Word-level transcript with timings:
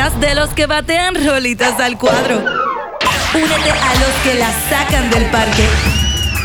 de 0.00 0.34
los 0.34 0.48
que 0.54 0.64
batean 0.64 1.14
rolitas 1.26 1.78
al 1.78 1.98
cuadro. 1.98 2.36
Únete 3.34 3.70
a 3.70 3.94
los 4.00 4.14
que 4.24 4.34
la 4.38 4.50
sacan 4.70 5.10
del 5.10 5.30
parque. 5.30 5.68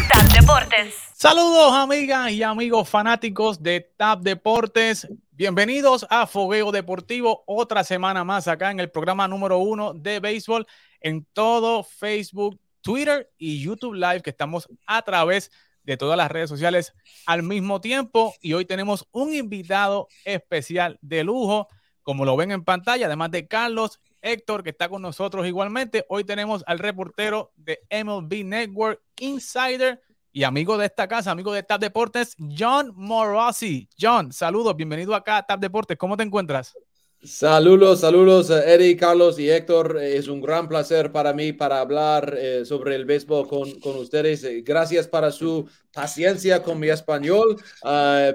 TAP 0.09 0.41
Deportes. 0.41 0.93
Saludos 1.13 1.71
amigas 1.71 2.31
y 2.31 2.43
amigos 2.43 2.89
fanáticos 2.89 3.63
de 3.63 3.79
TAP 3.95 4.23
Deportes. 4.23 5.07
Bienvenidos 5.31 6.05
a 6.09 6.27
Fogueo 6.27 6.73
Deportivo, 6.73 7.45
otra 7.47 7.85
semana 7.85 8.25
más 8.25 8.49
acá 8.49 8.71
en 8.71 8.81
el 8.81 8.91
programa 8.91 9.25
número 9.25 9.57
uno 9.59 9.93
de 9.93 10.19
béisbol 10.19 10.67
en 10.99 11.25
todo 11.31 11.83
Facebook, 11.83 12.59
Twitter 12.81 13.31
y 13.37 13.63
YouTube 13.63 13.93
Live, 13.93 14.21
que 14.21 14.31
estamos 14.31 14.67
a 14.85 15.01
través 15.01 15.49
de 15.85 15.95
todas 15.95 16.17
las 16.17 16.29
redes 16.29 16.49
sociales 16.49 16.93
al 17.25 17.41
mismo 17.41 17.79
tiempo. 17.79 18.35
Y 18.41 18.51
hoy 18.51 18.65
tenemos 18.65 19.07
un 19.11 19.33
invitado 19.33 20.09
especial 20.25 20.99
de 21.01 21.23
lujo, 21.23 21.69
como 22.05 22.23
lo 22.23 22.37
ven 22.37 22.51
en 22.51 22.63
pantalla, 22.63 23.07
además 23.07 23.31
de 23.31 23.47
Carlos 23.47 23.99
Héctor, 24.21 24.63
que 24.63 24.69
está 24.69 24.87
con 24.87 25.01
nosotros 25.01 25.47
igualmente. 25.47 26.05
Hoy 26.07 26.23
tenemos 26.23 26.63
al 26.67 26.77
reportero 26.77 27.51
de 27.57 27.79
MLB 27.89 28.45
Network 28.45 29.01
Insider 29.17 30.01
y 30.31 30.43
amigo 30.43 30.77
de 30.77 30.85
esta 30.85 31.07
casa, 31.07 31.31
amigo 31.31 31.51
de 31.51 31.63
TAP 31.63 31.81
Deportes, 31.81 32.35
John 32.37 32.93
Morosi. 32.95 33.89
John, 33.99 34.31
saludos, 34.31 34.75
bienvenido 34.75 35.15
acá 35.15 35.37
a 35.37 35.45
TAP 35.47 35.59
Deportes. 35.59 35.97
¿Cómo 35.97 36.15
te 36.15 36.21
encuentras? 36.21 36.75
Saludos, 37.25 38.01
saludos, 38.01 38.51
Eddie, 38.51 38.95
Carlos 38.95 39.39
y 39.39 39.49
Héctor. 39.49 39.97
Es 39.99 40.27
un 40.27 40.41
gran 40.41 40.67
placer 40.67 41.11
para 41.11 41.33
mí 41.33 41.53
para 41.53 41.79
hablar 41.79 42.35
eh, 42.37 42.65
sobre 42.65 42.95
el 42.95 43.05
béisbol 43.05 43.47
con, 43.47 43.79
con 43.79 43.95
ustedes. 43.97 44.43
Eh, 44.43 44.61
gracias 44.61 45.07
para 45.07 45.31
su 45.31 45.67
paciencia 45.91 46.61
con 46.61 46.79
mi 46.79 46.89
español, 46.89 47.57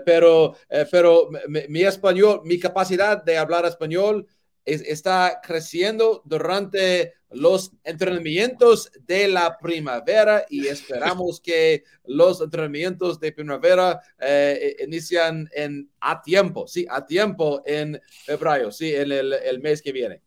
pero, 0.04 0.56
eh, 0.68 0.86
pero 0.90 1.28
mi, 1.68 1.82
español, 1.82 2.40
mi 2.44 2.58
capacidad 2.58 3.22
de 3.22 3.38
hablar 3.38 3.64
español 3.64 4.26
es, 4.64 4.82
está 4.82 5.40
creciendo 5.42 6.22
durante 6.24 7.14
los 7.30 7.72
entrenamientos 7.84 8.90
de 9.06 9.28
la 9.28 9.56
primavera 9.58 10.44
y 10.48 10.66
esperamos 10.68 11.40
que 11.40 11.84
los 12.04 12.40
entrenamientos 12.40 13.20
de 13.20 13.32
primavera 13.32 14.00
eh, 14.18 14.76
inician 14.84 15.48
en, 15.52 15.90
a 16.00 16.20
tiempo, 16.20 16.66
sí, 16.66 16.86
a 16.90 17.06
tiempo 17.06 17.62
en 17.64 18.00
febrero, 18.24 18.72
sí, 18.72 18.94
en 18.94 19.12
el, 19.12 19.32
el 19.32 19.60
mes 19.60 19.82
que 19.82 19.92
viene. 19.92 20.22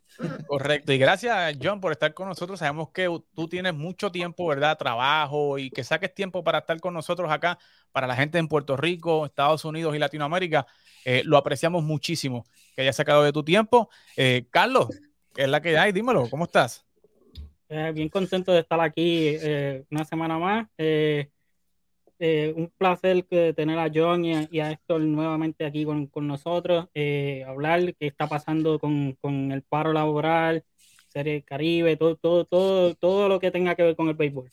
Correcto, 0.45 0.94
y 0.94 0.97
gracias 0.97 1.58
John 1.62 1.81
por 1.81 1.92
estar 1.92 2.14
con 2.14 2.28
nosotros. 2.28 2.59
Sabemos 2.59 2.90
que 2.92 3.09
tú 3.34 3.47
tienes 3.47 3.73
mucho 3.73 4.12
tiempo, 4.12 4.45
¿verdad? 4.47 4.78
Trabajo 4.78 5.58
y 5.58 5.72
que 5.72 5.84
saques 5.84 6.14
tiempo 6.14 6.44
para 6.44 6.59
estar 6.59 6.80
con 6.80 6.94
nosotros 6.94 7.31
acá, 7.31 7.58
para 7.92 8.08
la 8.08 8.16
gente 8.16 8.38
en 8.38 8.47
Puerto 8.47 8.78
Rico, 8.78 9.25
Estados 9.25 9.66
Unidos 9.66 9.95
y 9.95 10.00
Latinoamérica. 10.00 10.68
Eh, 11.06 11.23
lo 11.25 11.38
apreciamos 11.38 11.84
muchísimo 11.84 12.45
que 12.75 12.81
hayas 12.81 12.95
sacado 12.95 13.23
de 13.23 13.31
tu 13.31 13.43
tiempo. 13.43 13.89
Eh, 14.17 14.45
Carlos, 14.49 14.88
¿qué 15.33 15.43
es 15.43 15.49
la 15.49 15.61
que 15.61 15.77
hay? 15.77 15.91
Dímelo, 15.91 16.29
¿cómo 16.29 16.45
estás? 16.45 16.85
Eh, 17.69 17.91
bien 17.93 18.09
contento 18.09 18.52
de 18.52 18.59
estar 18.59 18.79
aquí 18.79 19.27
eh, 19.27 19.83
una 19.89 20.05
semana 20.05 20.38
más. 20.38 20.67
Un 22.55 22.71
placer 22.77 23.25
que 23.25 23.53
tener 23.53 23.77
a 23.77 23.91
John 23.94 24.23
y 24.23 24.33
a, 24.33 24.47
y 24.49 24.59
a 24.61 24.71
Héctor 24.71 25.01
nuevamente 25.01 25.66
aquí 25.66 25.83
con, 25.83 26.07
con 26.07 26.25
nosotros, 26.25 26.88
hablar 27.45 27.95
qué 27.95 28.07
está 28.07 28.27
pasando 28.27 28.79
con, 28.79 29.13
con, 29.19 29.51
el 29.51 29.61
paro 29.63 29.91
laboral, 29.91 30.63
Serie 31.09 31.44
Caribe, 31.44 31.97
todo, 31.97 32.16
todo, 32.16 32.45
todo, 32.45 32.95
todo 32.95 33.27
lo 33.27 33.41
que 33.41 33.51
tenga 33.51 33.75
que 33.75 33.83
ver 33.83 33.95
con 33.97 34.07
el 34.07 34.13
béisbol. 34.13 34.49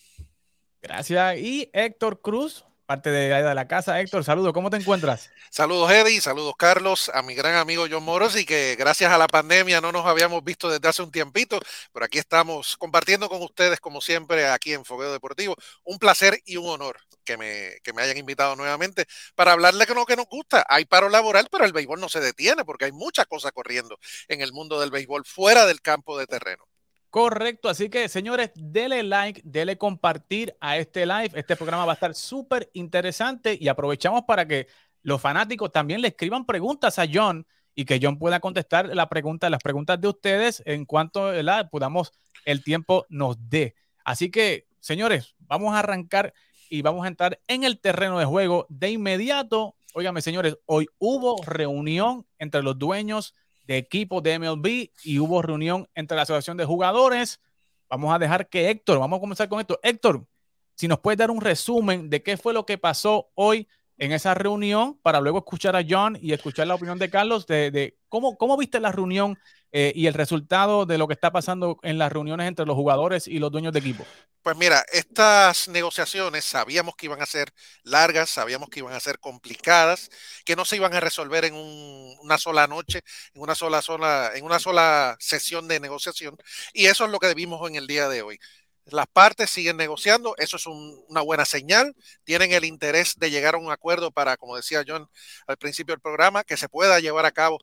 Gracias. 0.82 1.38
Y 1.38 1.70
Héctor 1.72 2.20
Cruz, 2.20 2.66
parte 2.90 3.10
de, 3.12 3.28
de 3.28 3.54
la 3.54 3.68
casa. 3.68 4.00
Héctor, 4.00 4.24
saludos, 4.24 4.52
¿cómo 4.52 4.68
te 4.68 4.76
encuentras? 4.76 5.30
Saludos, 5.48 5.92
Eddie, 5.92 6.20
saludos, 6.20 6.54
Carlos, 6.58 7.08
a 7.14 7.22
mi 7.22 7.36
gran 7.36 7.54
amigo 7.54 7.86
John 7.88 8.02
Moros 8.02 8.34
y 8.34 8.44
que 8.44 8.74
gracias 8.76 9.12
a 9.12 9.16
la 9.16 9.28
pandemia 9.28 9.80
no 9.80 9.92
nos 9.92 10.06
habíamos 10.06 10.42
visto 10.42 10.68
desde 10.68 10.88
hace 10.88 11.00
un 11.00 11.12
tiempito, 11.12 11.60
pero 11.92 12.04
aquí 12.04 12.18
estamos 12.18 12.76
compartiendo 12.76 13.28
con 13.28 13.40
ustedes, 13.42 13.78
como 13.78 14.00
siempre, 14.00 14.48
aquí 14.48 14.72
en 14.72 14.84
Fogueo 14.84 15.12
Deportivo. 15.12 15.54
Un 15.84 16.00
placer 16.00 16.40
y 16.44 16.56
un 16.56 16.68
honor 16.68 16.98
que 17.22 17.36
me, 17.36 17.76
que 17.84 17.92
me 17.92 18.02
hayan 18.02 18.18
invitado 18.18 18.56
nuevamente 18.56 19.06
para 19.36 19.52
hablarle 19.52 19.86
de 19.86 19.94
lo 19.94 20.04
que 20.04 20.16
nos 20.16 20.26
gusta. 20.26 20.66
Hay 20.68 20.84
paro 20.84 21.08
laboral, 21.08 21.46
pero 21.48 21.64
el 21.64 21.72
béisbol 21.72 22.00
no 22.00 22.08
se 22.08 22.18
detiene 22.18 22.64
porque 22.64 22.86
hay 22.86 22.92
muchas 22.92 23.26
cosas 23.26 23.52
corriendo 23.52 24.00
en 24.26 24.40
el 24.40 24.52
mundo 24.52 24.80
del 24.80 24.90
béisbol 24.90 25.24
fuera 25.24 25.64
del 25.64 25.80
campo 25.80 26.18
de 26.18 26.26
terreno. 26.26 26.69
Correcto, 27.10 27.68
así 27.68 27.90
que 27.90 28.08
señores, 28.08 28.52
dele 28.54 29.02
like, 29.02 29.42
dele 29.44 29.76
compartir 29.76 30.56
a 30.60 30.76
este 30.78 31.04
live. 31.06 31.30
Este 31.34 31.56
programa 31.56 31.84
va 31.84 31.92
a 31.92 31.94
estar 31.94 32.14
súper 32.14 32.70
interesante 32.72 33.58
y 33.60 33.66
aprovechamos 33.66 34.22
para 34.22 34.46
que 34.46 34.68
los 35.02 35.20
fanáticos 35.20 35.72
también 35.72 36.02
le 36.02 36.08
escriban 36.08 36.46
preguntas 36.46 37.00
a 37.00 37.06
John 37.12 37.44
y 37.74 37.84
que 37.84 37.98
John 38.00 38.16
pueda 38.16 38.38
contestar 38.38 38.94
la 38.94 39.08
pregunta, 39.08 39.50
las 39.50 39.62
preguntas 39.62 40.00
de 40.00 40.06
ustedes 40.06 40.62
en 40.66 40.84
cuanto 40.84 41.32
la 41.42 41.68
podamos 41.68 42.12
el 42.44 42.62
tiempo 42.62 43.06
nos 43.08 43.36
dé. 43.48 43.74
Así 44.04 44.30
que, 44.30 44.68
señores, 44.78 45.34
vamos 45.40 45.74
a 45.74 45.80
arrancar 45.80 46.32
y 46.68 46.82
vamos 46.82 47.04
a 47.04 47.08
entrar 47.08 47.40
en 47.48 47.64
el 47.64 47.80
terreno 47.80 48.20
de 48.20 48.24
juego 48.24 48.66
de 48.68 48.90
inmediato. 48.90 49.74
Óigame, 49.94 50.22
señores, 50.22 50.58
hoy 50.66 50.86
hubo 50.98 51.42
reunión 51.42 52.24
entre 52.38 52.62
los 52.62 52.78
dueños 52.78 53.34
de 53.64 53.76
equipos 53.76 54.22
de 54.22 54.38
MLB 54.38 54.90
y 55.04 55.18
hubo 55.18 55.42
reunión 55.42 55.88
entre 55.94 56.16
la 56.16 56.22
asociación 56.22 56.56
de 56.56 56.64
jugadores. 56.64 57.40
Vamos 57.88 58.14
a 58.14 58.18
dejar 58.18 58.48
que 58.48 58.70
Héctor, 58.70 58.98
vamos 58.98 59.18
a 59.18 59.20
comenzar 59.20 59.48
con 59.48 59.60
esto. 59.60 59.78
Héctor, 59.82 60.26
si 60.74 60.88
nos 60.88 61.00
puedes 61.00 61.18
dar 61.18 61.30
un 61.30 61.40
resumen 61.40 62.08
de 62.08 62.22
qué 62.22 62.36
fue 62.36 62.52
lo 62.54 62.64
que 62.64 62.78
pasó 62.78 63.30
hoy 63.34 63.68
en 63.98 64.12
esa 64.12 64.34
reunión 64.34 64.98
para 65.02 65.20
luego 65.20 65.38
escuchar 65.38 65.76
a 65.76 65.84
John 65.88 66.18
y 66.20 66.32
escuchar 66.32 66.66
la 66.66 66.74
opinión 66.74 66.98
de 66.98 67.10
Carlos 67.10 67.46
de, 67.46 67.70
de 67.70 67.98
cómo, 68.10 68.36
cómo 68.36 68.58
viste 68.58 68.78
la 68.80 68.92
reunión 68.92 69.38
eh, 69.72 69.92
y 69.94 70.06
el 70.06 70.14
resultado 70.14 70.84
de 70.84 70.98
lo 70.98 71.08
que 71.08 71.14
está 71.14 71.30
pasando 71.32 71.78
en 71.82 71.96
las 71.96 72.12
reuniones 72.12 72.48
entre 72.48 72.66
los 72.66 72.76
jugadores 72.76 73.26
y 73.26 73.38
los 73.38 73.50
dueños 73.50 73.72
de 73.72 73.78
equipo. 73.78 74.04
Pues 74.42 74.56
mira, 74.56 74.84
estas 74.90 75.68
negociaciones 75.68 76.46
sabíamos 76.46 76.96
que 76.96 77.06
iban 77.06 77.20
a 77.20 77.26
ser 77.26 77.52
largas, 77.82 78.30
sabíamos 78.30 78.70
que 78.70 78.80
iban 78.80 78.94
a 78.94 79.00
ser 79.00 79.18
complicadas, 79.18 80.10
que 80.46 80.56
no 80.56 80.64
se 80.64 80.76
iban 80.76 80.94
a 80.94 81.00
resolver 81.00 81.44
en 81.44 81.54
un, 81.54 82.16
una 82.22 82.38
sola 82.38 82.66
noche, 82.66 83.02
en 83.34 83.42
una 83.42 83.54
sola, 83.54 83.82
sola, 83.82 84.32
en 84.34 84.44
una 84.44 84.58
sola 84.58 85.16
sesión 85.20 85.68
de 85.68 85.78
negociación, 85.78 86.36
y 86.72 86.86
eso 86.86 87.04
es 87.04 87.10
lo 87.10 87.18
que 87.18 87.34
vimos 87.34 87.68
en 87.68 87.76
el 87.76 87.86
día 87.86 88.08
de 88.08 88.22
hoy. 88.22 88.38
Las 88.86 89.06
partes 89.06 89.50
siguen 89.50 89.76
negociando, 89.76 90.34
eso 90.38 90.56
es 90.56 90.66
un, 90.66 91.04
una 91.08 91.20
buena 91.20 91.44
señal. 91.44 91.94
Tienen 92.24 92.52
el 92.52 92.64
interés 92.64 93.18
de 93.18 93.30
llegar 93.30 93.54
a 93.54 93.58
un 93.58 93.70
acuerdo 93.70 94.10
para, 94.10 94.36
como 94.36 94.56
decía 94.56 94.84
John 94.86 95.08
al 95.46 95.56
principio 95.58 95.94
del 95.94 96.00
programa, 96.00 96.44
que 96.44 96.56
se 96.56 96.68
pueda 96.68 96.98
llevar 96.98 97.24
a 97.26 97.30
cabo 97.30 97.58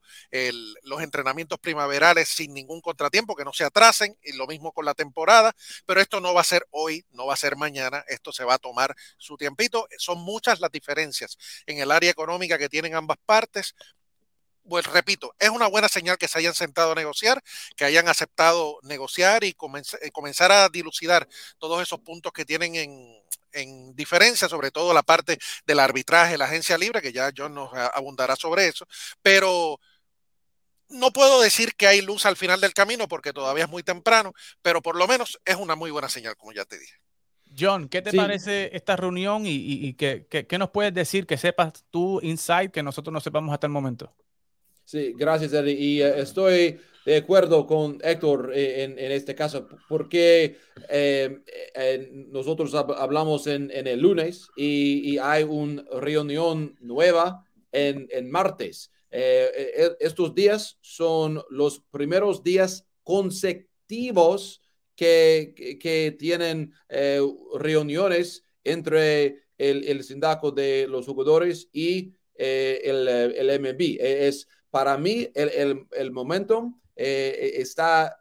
los 0.84 1.02
entrenamientos 1.02 1.60
primaverales 1.60 2.30
sin 2.30 2.54
ningún 2.54 2.82
contratiempo, 2.82 3.36
que 3.36 3.44
no 3.44 3.54
se 3.54 3.66
atrasen, 3.66 4.18
y 4.24 4.34
lo 4.34 4.48
mismo 4.48 4.72
con 4.72 4.86
la 4.86 4.94
temporada. 4.94 5.54
Pero 5.86 6.02
esto 6.02 6.22
no 6.22 6.34
va 6.34 6.42
a 6.42 6.46
ser 6.46 6.68
hoy, 6.72 7.06
no 7.12 7.26
va 7.26 7.34
a 7.34 7.38
ser 7.38 7.58
mañana, 7.58 8.04
esto 8.08 8.32
se 8.32 8.44
va 8.44 8.56
a 8.56 8.60
tomar 8.60 8.96
su 9.18 9.38
tiempito. 9.38 9.88
Son 9.98 10.20
muchas 10.20 10.60
las 10.60 10.72
diferencias 10.72 11.38
en 11.66 11.80
el 11.80 11.92
área 11.92 12.12
económica 12.12 12.58
que 12.58 12.70
tienen 12.70 12.96
ambas 12.96 13.18
partes, 13.26 13.76
pues 14.68 14.86
repito, 14.86 15.34
es 15.40 15.50
una 15.50 15.68
buena 15.68 15.88
señal 15.88 16.18
que 16.18 16.28
se 16.28 16.40
hayan 16.40 16.54
sentado 16.54 16.92
a 16.92 16.96
negociar, 16.96 17.42
que 17.76 17.86
hayan 17.86 18.08
aceptado 18.08 18.80
negociar 18.84 19.44
y 19.44 19.54
comenz 19.54 19.96
comenzar 20.12 20.52
a 20.52 20.70
dilucidar 20.70 21.28
todos 21.58 21.82
esos 21.82 22.00
puntos 22.00 22.32
que 22.34 22.46
tienen 22.46 22.76
en, 22.76 23.24
en, 23.54 23.96
diferencia, 23.96 24.50
sobre 24.50 24.72
todo 24.72 24.94
la 24.94 25.04
parte 25.04 25.38
del 25.66 25.80
arbitraje, 25.80 26.38
la 26.38 26.46
agencia 26.46 26.78
libre, 26.78 27.02
que 27.02 27.14
ya 27.14 27.32
John 27.36 27.54
nos 27.54 27.74
abundará 27.74 28.36
sobre 28.36 28.68
eso, 28.68 28.86
pero 29.22 29.80
no 30.90 31.12
puedo 31.12 31.42
decir 31.42 31.76
que 31.76 31.88
hay 31.88 32.02
luz 32.02 32.26
al 32.26 32.38
final 32.38 32.62
del 32.62 32.74
camino 32.74 33.08
porque 33.08 33.34
todavía 33.34 33.66
es 33.66 33.70
muy 33.70 33.84
temprano, 33.84 34.34
pero 34.62 34.82
por 34.82 34.96
lo 34.96 35.08
menos 35.08 35.40
es 35.46 35.56
una 35.56 35.76
muy 35.76 35.92
buena 35.92 36.10
señal, 36.10 36.36
como 36.38 36.54
ya 36.54 36.66
te 36.66 36.80
dije. 36.80 36.96
John, 37.58 37.88
¿qué 37.88 38.02
te 38.02 38.12
sí. 38.12 38.18
parece 38.18 38.76
esta 38.76 38.96
reunión 38.96 39.46
y, 39.46 39.52
y, 39.52 39.88
y 39.88 39.94
qué, 39.94 40.28
qué, 40.30 40.46
qué, 40.46 40.58
nos 40.58 40.72
puedes 40.72 40.94
decir 40.94 41.26
que 41.26 41.38
sepas 41.38 41.86
tú, 41.90 42.20
Insight, 42.22 42.72
que 42.72 42.84
nosotros 42.84 43.14
no 43.14 43.22
sepamos 43.22 43.54
hasta 43.54 43.68
el 43.68 43.74
momento? 43.74 44.14
Sí, 44.88 45.14
gracias, 45.18 45.52
Eddie. 45.52 45.74
Y 45.74 46.02
uh, 46.02 46.06
estoy 46.16 46.80
de 47.06 47.18
acuerdo 47.18 47.68
con 47.68 48.00
Héctor 48.02 48.54
eh, 48.56 48.86
en, 48.86 48.98
en, 48.98 49.12
este 49.12 49.36
caso, 49.36 49.68
porque 49.90 50.56
eh, 50.90 51.42
eh, 51.76 52.10
nosotros 52.30 52.74
hablamos 52.74 53.48
en, 53.48 53.70
el 53.70 54.00
lunes 54.00 54.48
y, 54.56 55.18
hay 55.18 55.44
una 55.44 55.84
reunión 56.00 56.78
nueva 56.80 57.44
en, 57.74 58.32
martes. 58.32 58.90
estos 59.12 60.34
días 60.34 60.78
son 60.80 61.44
los 61.50 61.82
primeros 61.92 62.42
días 62.42 62.86
consecutivos 63.04 64.62
que, 64.96 65.54
que, 65.54 65.78
que 65.78 66.16
tienen 66.18 66.72
reuniones 67.54 68.42
entre 68.64 69.44
el, 69.58 69.84
el 69.84 70.04
sindaco 70.06 70.52
de 70.52 70.88
los 70.88 71.06
jugadores 71.06 71.68
y 71.74 72.14
el, 72.36 73.08
el 73.08 73.60
MB. 73.62 73.98
Es 74.00 74.48
para 74.70 74.98
mí 74.98 75.28
el, 75.34 75.50
el, 75.50 75.88
el 75.92 76.12
momentum 76.12 76.80
eh, 76.96 77.54
está 77.56 78.18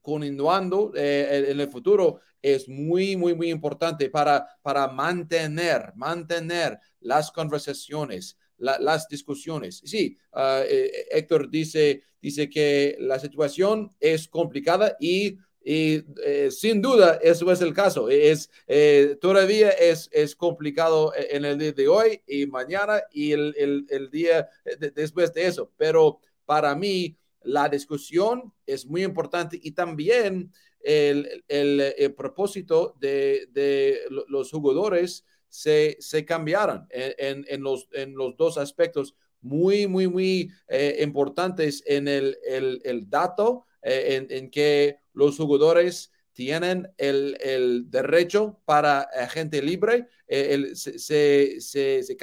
continuando 0.00 0.92
eh, 0.94 1.46
en 1.48 1.60
el 1.60 1.68
futuro 1.68 2.20
es 2.40 2.68
muy, 2.68 3.16
muy, 3.16 3.34
muy 3.34 3.50
importante 3.50 4.08
para, 4.08 4.46
para 4.62 4.88
mantener, 4.88 5.92
mantener 5.96 6.78
las 7.00 7.30
conversaciones, 7.32 8.38
las 8.56 9.08
discusiones. 9.08 9.82
Sí, 9.84 10.16
eh, 10.36 11.06
Héctor 11.10 11.50
dice, 11.50 12.04
dice 12.22 12.48
que 12.48 12.96
la 13.00 13.18
situación 13.18 13.90
es 13.98 14.28
complicada 14.28 14.96
y 15.00 15.38
y 15.68 16.04
eh, 16.24 16.52
sin 16.52 16.80
duda, 16.80 17.18
eso 17.20 17.50
es 17.50 17.60
el 17.60 17.74
caso. 17.74 18.08
Es, 18.08 18.48
eh, 18.68 19.18
todavía 19.20 19.70
es, 19.70 20.08
es 20.12 20.36
complicado 20.36 21.12
en 21.16 21.44
el 21.44 21.58
día 21.58 21.72
de 21.72 21.88
hoy 21.88 22.22
y 22.24 22.46
mañana 22.46 23.02
y 23.10 23.32
el, 23.32 23.52
el, 23.58 23.84
el 23.90 24.08
día 24.08 24.48
después 24.94 25.34
de 25.34 25.44
eso. 25.44 25.72
Pero 25.76 26.20
para 26.44 26.76
mí, 26.76 27.18
la 27.42 27.68
discusión 27.68 28.52
es 28.64 28.86
muy 28.86 29.02
importante 29.02 29.58
y 29.60 29.72
también 29.72 30.52
el, 30.78 31.44
el, 31.48 32.14
propósito 32.14 32.94
de, 33.00 33.48
de, 33.50 34.02
los 34.28 34.52
jugadores 34.52 35.24
se, 35.48 35.96
se 35.98 36.24
cambiaron 36.24 36.86
en, 36.90 37.44
en, 37.48 37.62
los, 37.64 37.88
en 37.90 38.14
los 38.14 38.36
dos 38.36 38.56
aspectos 38.56 39.16
muy, 39.40 39.88
muy, 39.88 40.06
muy 40.06 40.52
eh, 40.68 40.98
importantes 41.02 41.82
en 41.86 42.06
el, 42.06 42.38
el 42.44 43.10
dato, 43.10 43.66
en, 43.82 44.28
en 44.30 44.50
que 44.50 44.98
los 45.16 45.36
jugadores 45.38 46.12
tienen 46.34 46.86
el, 46.98 47.36
el 47.40 47.90
derecho 47.90 48.60
para 48.66 49.08
gente 49.30 49.62
libre, 49.62 50.08
eh, 50.28 50.48
el, 50.50 50.76
se, 50.76 50.98
se, 50.98 52.02
se, 52.02 52.16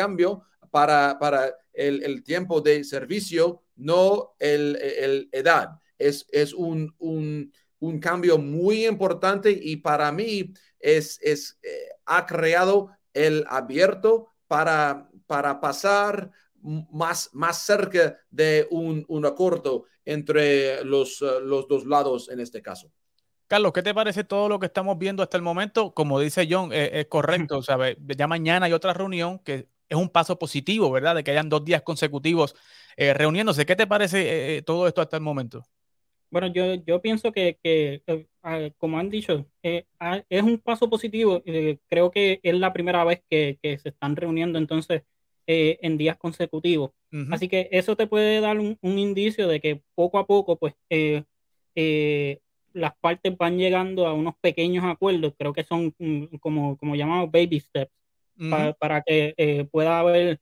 para, 0.70 1.18
para 1.20 1.56
el, 1.74 2.04
el, 2.04 2.24
tiempo 2.24 2.62
de 2.62 2.84
servicio, 2.84 3.64
no 3.76 4.36
el, 4.38 4.76
el 4.76 5.30
edad. 5.32 5.80
Es, 5.98 6.28
es 6.32 6.54
un, 6.54 6.94
un, 7.00 7.52
un, 7.80 8.00
cambio 8.00 8.38
muy 8.38 8.86
importante 8.86 9.50
y 9.50 9.78
para 9.78 10.12
mí 10.12 10.54
es, 10.80 11.20
es 11.24 11.58
eh, 11.64 11.90
ha 12.06 12.28
creado 12.28 12.92
el 13.14 13.44
abierto 13.50 14.30
para, 14.48 15.10
para 15.26 15.60
pasar 15.60 16.32
más, 16.64 17.30
más 17.34 17.66
cerca 17.66 18.18
de 18.30 18.68
un, 18.72 19.06
un 19.08 19.26
acuerdo 19.26 19.86
entre 20.06 20.84
los, 20.84 21.22
eh, 21.22 21.40
los 21.44 21.68
dos 21.68 21.86
lados 21.86 22.30
en 22.30 22.40
este 22.40 22.62
caso. 22.62 22.92
Carlos, 23.48 23.74
¿qué 23.74 23.84
te 23.84 23.94
parece 23.94 24.24
todo 24.24 24.50
lo 24.50 24.60
que 24.60 24.66
estamos 24.66 24.98
viendo 24.98 25.22
hasta 25.22 25.38
el 25.38 25.44
momento? 25.44 25.94
Como 25.94 26.20
dice 26.20 26.48
John, 26.50 26.72
eh, 26.74 26.90
es 26.94 27.06
correcto. 27.08 27.62
¿sabe? 27.62 27.98
Ya 28.18 28.28
mañana 28.28 28.66
hay 28.66 28.74
otra 28.74 28.94
reunión 28.94 29.40
que 29.40 29.68
es 29.90 29.98
un 29.98 30.10
paso 30.10 30.40
positivo, 30.40 30.90
¿verdad? 30.90 31.16
De 31.16 31.24
que 31.24 31.32
hayan 31.32 31.50
dos 31.50 31.64
días 31.64 31.84
consecutivos 31.84 32.56
eh, 32.98 33.14
reuniéndose. 33.14 33.66
¿Qué 33.66 33.76
te 33.76 33.86
parece 33.86 34.64
todo 34.64 34.88
esto 34.88 35.02
hasta 35.02 35.18
el 35.18 35.24
momento? 35.24 35.64
Bueno, 36.32 36.48
yo, 36.48 36.74
yo 36.74 37.00
pienso 37.00 37.32
que, 37.32 37.60
que 37.62 38.02
ah, 38.42 38.70
como 38.78 38.98
han 38.98 39.12
dicho, 39.12 39.46
es 39.62 40.44
un 40.44 40.58
paso 40.58 40.90
positivo. 40.90 41.44
creo 41.88 42.10
que 42.10 42.40
es 42.42 42.56
la 42.56 42.74
primera 42.74 43.04
vez 43.04 43.22
que, 43.30 43.60
que 43.62 43.78
se 43.78 43.90
están 43.90 44.16
reuniendo 44.16 44.58
entonces 44.58 45.04
en 45.48 45.98
días 45.98 46.18
consecutivos. 46.18 46.92
Así 47.30 47.48
que 47.48 47.70
eso 47.72 47.96
te 47.96 48.08
puede 48.08 48.42
dar 48.42 48.58
un, 48.60 48.78
indicio 48.82 49.48
de 49.48 49.60
que 49.60 49.82
poco 49.94 50.18
a 50.18 50.26
poco, 50.26 50.58
pues, 50.58 50.74
eh, 50.90 51.24
eh, 51.76 52.40
las 52.74 52.96
partes 52.96 53.38
van 53.38 53.58
llegando 53.60 54.08
a 54.08 54.14
unos 54.14 54.34
pequeños 54.42 54.84
acuerdos, 54.84 55.36
creo 55.38 55.54
que 55.54 55.64
son 55.64 55.94
mm, 56.00 56.38
como, 56.40 56.76
como 56.78 56.96
llamamos 56.96 57.32
baby 57.32 57.60
steps, 57.60 57.92
para, 58.80 59.04
que 59.04 59.36
eh, 59.38 59.66
pueda 59.72 60.00
haber 60.00 60.40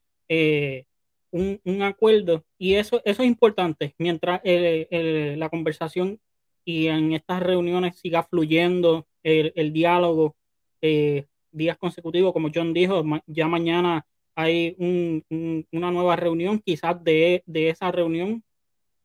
un, 1.31 1.59
un, 1.65 1.81
acuerdo. 1.81 2.45
Y 2.57 2.75
eso, 2.75 3.01
eso 3.03 3.21
es 3.21 3.27
importante, 3.27 3.94
mientras 3.98 4.39
la 4.45 5.50
conversación 5.50 6.19
y 6.63 6.88
en 6.88 7.12
estas 7.13 7.44
reuniones 7.44 7.98
siga 7.98 8.24
fluyendo 8.24 9.07
el, 9.24 9.51
el 9.56 9.74
diálogo 9.74 10.38
días 11.51 11.77
consecutivos, 11.77 12.31
como 12.31 12.50
John 12.53 12.74
dijo, 12.74 13.03
ya 13.27 13.48
mañana 13.48 14.06
hay 14.36 14.75
una 15.69 15.92
nueva 15.92 16.16
reunión, 16.16 16.60
quizás 16.60 17.04
de, 17.04 17.44
esa 17.54 17.92
reunión, 17.92 18.44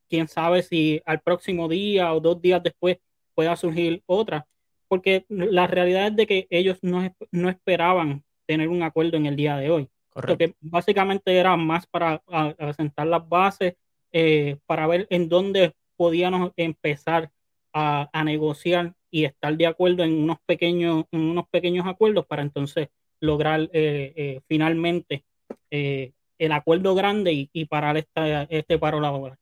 quién 0.08 0.28
sabe 0.28 0.62
si 0.62 1.02
al 1.04 1.20
próximo 1.20 1.68
día 1.68 2.12
o 2.14 2.20
dos 2.20 2.40
días 2.40 2.62
después 2.62 2.98
pueda 3.34 3.56
surgir 3.56 4.02
otra, 4.06 4.46
porque 4.88 5.24
la 5.28 5.66
realidad 5.66 6.08
es 6.08 6.16
de 6.16 6.26
que 6.26 6.46
ellos 6.50 6.78
no, 6.82 7.12
no 7.32 7.48
esperaban 7.48 8.24
tener 8.46 8.68
un 8.68 8.82
acuerdo 8.82 9.16
en 9.16 9.26
el 9.26 9.36
día 9.36 9.56
de 9.56 9.70
hoy. 9.70 9.88
Porque 10.12 10.54
básicamente 10.60 11.36
era 11.36 11.56
más 11.56 11.86
para 11.86 12.22
asentar 12.58 13.06
las 13.06 13.28
bases, 13.28 13.74
eh, 14.12 14.56
para 14.64 14.86
ver 14.86 15.06
en 15.10 15.28
dónde 15.28 15.74
podíamos 15.96 16.52
empezar 16.56 17.30
a, 17.72 18.08
a, 18.10 18.24
negociar 18.24 18.94
y 19.10 19.24
estar 19.24 19.54
de 19.54 19.66
acuerdo 19.66 20.04
en 20.04 20.14
unos 20.14 20.38
pequeños, 20.46 21.04
en 21.10 21.20
unos 21.20 21.46
pequeños 21.48 21.86
acuerdos 21.86 22.24
para 22.24 22.40
entonces 22.40 22.88
lograr 23.20 23.62
eh, 23.72 24.12
eh, 24.16 24.40
finalmente 24.48 25.24
eh, 25.70 26.12
el 26.38 26.52
acuerdo 26.52 26.94
grande 26.94 27.48
y, 27.52 27.64
parar 27.66 27.96
esta, 27.96 28.42
este 28.44 28.78
paro 28.78 29.00
laboral. 29.00 29.38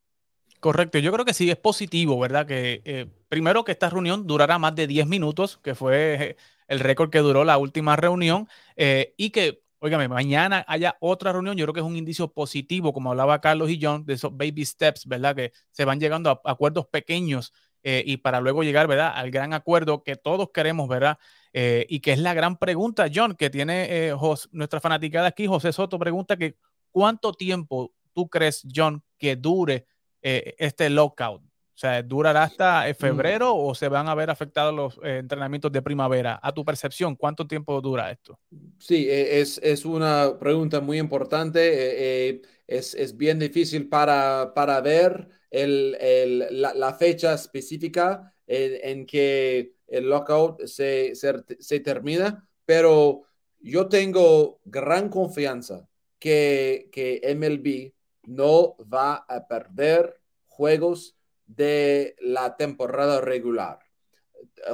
Correcto, 0.60 0.98
yo 0.98 1.12
creo 1.12 1.24
que 1.24 1.34
sí 1.34 1.50
es 1.50 1.56
positivo, 1.56 2.18
¿verdad? 2.18 2.46
Que 2.46 3.08
primero 3.28 3.64
que 3.64 3.72
esta 3.72 3.90
reunión 3.90 4.26
durará 4.26 4.58
más 4.58 4.74
de 4.74 4.86
10 4.86 5.06
minutos, 5.06 5.58
que 5.58 5.74
fue 5.74 6.36
el 6.68 6.80
récord 6.80 7.10
que 7.10 7.18
duró 7.18 7.44
la 7.44 7.58
última 7.58 7.96
reunión, 7.96 8.48
y 8.76 9.30
que, 9.30 9.60
óigame, 9.80 10.08
mañana 10.08 10.64
haya 10.68 10.96
otra 11.00 11.32
reunión, 11.32 11.56
yo 11.56 11.64
creo 11.66 11.74
que 11.74 11.80
es 11.80 11.86
un 11.86 11.96
indicio 11.96 12.32
positivo, 12.32 12.94
como 12.94 13.10
hablaba 13.10 13.40
Carlos 13.40 13.68
y 13.70 13.78
John, 13.82 14.06
de 14.06 14.14
esos 14.14 14.34
baby 14.34 14.64
steps, 14.64 15.06
¿verdad? 15.06 15.34
Que 15.34 15.52
se 15.72 15.84
van 15.84 16.00
llegando 16.00 16.30
a 16.30 16.40
acuerdos 16.44 16.86
pequeños 16.86 17.52
y 17.82 18.16
para 18.18 18.40
luego 18.40 18.62
llegar, 18.62 18.86
¿verdad? 18.86 19.12
Al 19.14 19.30
gran 19.30 19.52
acuerdo 19.52 20.04
que 20.04 20.16
todos 20.16 20.50
queremos, 20.54 20.88
¿verdad? 20.88 21.18
Eh, 21.56 21.86
y 21.88 22.00
que 22.00 22.12
es 22.12 22.18
la 22.18 22.34
gran 22.34 22.58
pregunta, 22.58 23.06
John, 23.14 23.36
que 23.36 23.48
tiene 23.48 24.08
eh, 24.08 24.14
nuestra 24.50 24.80
fanaticada 24.80 25.28
aquí, 25.28 25.46
José 25.46 25.72
Soto, 25.72 26.00
pregunta 26.00 26.36
que 26.36 26.56
¿cuánto 26.90 27.32
tiempo 27.32 27.92
tú 28.12 28.28
crees, 28.28 28.66
John, 28.74 29.04
que 29.16 29.36
dure 29.36 29.86
eh, 30.20 30.56
este 30.58 30.90
lockout? 30.90 31.40
O 31.42 31.76
sea, 31.76 32.02
¿durará 32.02 32.42
hasta 32.42 32.88
mm. 32.88 32.94
febrero 32.96 33.54
o 33.54 33.72
se 33.72 33.88
van 33.88 34.08
a 34.08 34.16
ver 34.16 34.30
afectados 34.30 34.74
los 34.74 34.98
entrenamientos 35.04 35.70
de 35.70 35.80
primavera? 35.80 36.40
A 36.42 36.52
tu 36.52 36.64
percepción, 36.64 37.14
¿cuánto 37.14 37.46
tiempo 37.46 37.80
dura 37.80 38.10
esto? 38.10 38.40
Sí, 38.80 39.08
e, 39.08 39.40
es, 39.40 39.60
es 39.62 39.84
una 39.84 40.36
pregunta 40.40 40.80
muy 40.80 40.98
importante. 40.98 42.42
es, 42.66 42.94
es, 42.96 43.16
bien 43.16 43.38
difícil 43.38 43.88
para, 43.88 44.52
para 44.56 44.80
ver 44.80 45.28
el, 45.52 45.96
el, 46.00 46.60
la, 46.60 46.74
la, 46.74 46.94
fecha 46.94 47.34
específica 47.34 48.34
en, 48.48 48.98
en 48.98 49.06
que 49.06 49.73
el 49.86 50.08
lockout 50.08 50.64
se, 50.64 51.14
se, 51.14 51.80
termina, 51.80 52.48
pero 52.64 53.22
yo 53.60 53.88
tengo 53.88 54.60
gran 54.64 55.08
confianza 55.08 55.88
que, 56.18 56.88
que 56.92 57.20
MLB 57.34 57.92
no 58.28 58.76
va 58.92 59.24
a 59.28 59.46
perder 59.46 60.20
juegos 60.46 61.16
de 61.46 62.16
la 62.20 62.56
temporada 62.56 63.20
regular. 63.20 63.80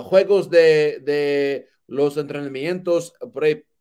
Juegos 0.03 0.51
de, 0.51 1.01
de 1.03 1.69
los 1.87 2.17
entrenamientos 2.17 3.15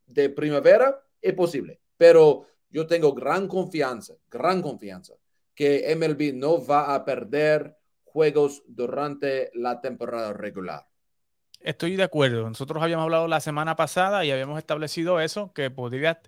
de 0.07 0.29
primavera 0.29 1.03
es 1.21 1.33
posible, 1.33 1.79
pero 1.97 2.47
yo 2.69 2.87
tengo 2.87 3.13
gran 3.13 3.47
confianza, 3.47 4.15
gran 4.29 4.61
confianza 4.61 5.15
que 5.59 5.93
MLB 5.95 6.33
no 6.33 6.65
va 6.65 6.95
a 6.95 7.03
perder 7.03 7.75
juegos 8.05 8.63
durante 8.65 9.51
la 9.53 9.81
temporada 9.81 10.31
regular. 10.33 10.88
Estoy 11.59 11.95
de 11.95 12.03
acuerdo. 12.03 12.47
Nosotros 12.47 12.81
habíamos 12.81 13.03
hablado 13.03 13.27
la 13.27 13.41
semana 13.41 13.75
pasada 13.75 14.23
y 14.23 14.31
habíamos 14.31 14.57
establecido 14.57 15.19
eso, 15.19 15.51
que 15.53 15.69
podría 15.69 16.21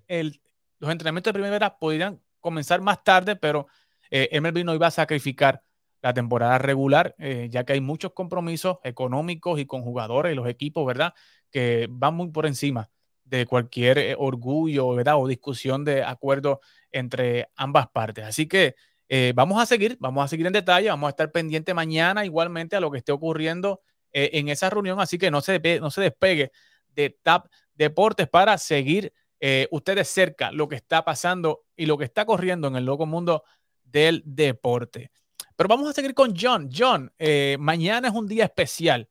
los 0.79 0.91
entrenamientos 0.91 1.31
de 1.31 1.33
primavera 1.33 1.77
podrían 1.77 2.21
comenzar 2.39 2.81
más 2.81 3.03
tarde, 3.03 3.35
pero 3.35 3.67
eh, 4.09 4.29
MLB 4.41 4.65
no 4.65 4.73
iba 4.73 4.87
a 4.87 4.91
sacrificar 4.91 5.63
la 6.01 6.13
temporada 6.13 6.57
regular, 6.57 7.15
eh, 7.19 7.47
ya 7.51 7.63
que 7.63 7.73
hay 7.73 7.81
muchos 7.81 8.13
compromisos 8.13 8.79
económicos 8.83 9.59
y 9.59 9.65
con 9.65 9.83
jugadores 9.83 10.33
y 10.33 10.35
los 10.35 10.47
equipos, 10.47 10.85
¿verdad? 10.85 11.13
Que 11.51 11.87
van 11.89 12.15
muy 12.15 12.29
por 12.31 12.45
encima 12.47 12.89
de 13.23 13.45
cualquier 13.45 13.97
eh, 13.99 14.15
orgullo, 14.17 14.95
¿verdad? 14.95 15.17
O 15.17 15.27
discusión 15.27 15.85
de 15.85 16.03
acuerdo 16.03 16.59
entre 16.91 17.49
ambas 17.55 17.87
partes. 17.89 18.25
Así 18.25 18.47
que 18.47 18.75
eh, 19.07 19.33
vamos 19.35 19.61
a 19.61 19.65
seguir, 19.65 19.97
vamos 19.99 20.25
a 20.25 20.27
seguir 20.27 20.47
en 20.47 20.53
detalle, 20.53 20.89
vamos 20.89 21.07
a 21.07 21.11
estar 21.11 21.31
pendiente 21.31 21.73
mañana 21.73 22.25
igualmente 22.25 22.75
a 22.75 22.79
lo 22.79 22.89
que 22.91 22.97
esté 22.97 23.11
ocurriendo 23.11 23.81
eh, 24.13 24.31
en 24.33 24.49
esa 24.49 24.69
reunión, 24.69 24.99
así 24.99 25.17
que 25.17 25.31
no 25.31 25.41
se, 25.41 25.59
no 25.79 25.91
se 25.91 26.01
despegue 26.01 26.51
de 26.89 27.17
TAP 27.21 27.47
Deportes 27.73 28.27
para 28.27 28.57
seguir 28.57 29.13
eh, 29.39 29.67
ustedes 29.71 30.07
cerca 30.07 30.51
lo 30.51 30.67
que 30.67 30.75
está 30.75 31.03
pasando 31.03 31.63
y 31.75 31.85
lo 31.85 31.97
que 31.97 32.05
está 32.05 32.25
corriendo 32.25 32.67
en 32.67 32.75
el 32.75 32.85
loco 32.85 33.05
mundo 33.05 33.43
del 33.83 34.21
deporte. 34.25 35.11
Pero 35.55 35.67
vamos 35.67 35.89
a 35.89 35.93
seguir 35.93 36.13
con 36.13 36.35
John. 36.37 36.69
John, 36.71 37.11
eh, 37.17 37.57
mañana 37.59 38.09
es 38.09 38.13
un 38.13 38.27
día 38.27 38.45
especial. 38.45 39.09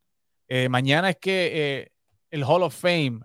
mañana 0.68 1.10
es 1.10 1.16
que 1.16 1.92
el 2.30 2.44
Hall 2.44 2.64
of 2.64 2.74
Fame 2.74 3.20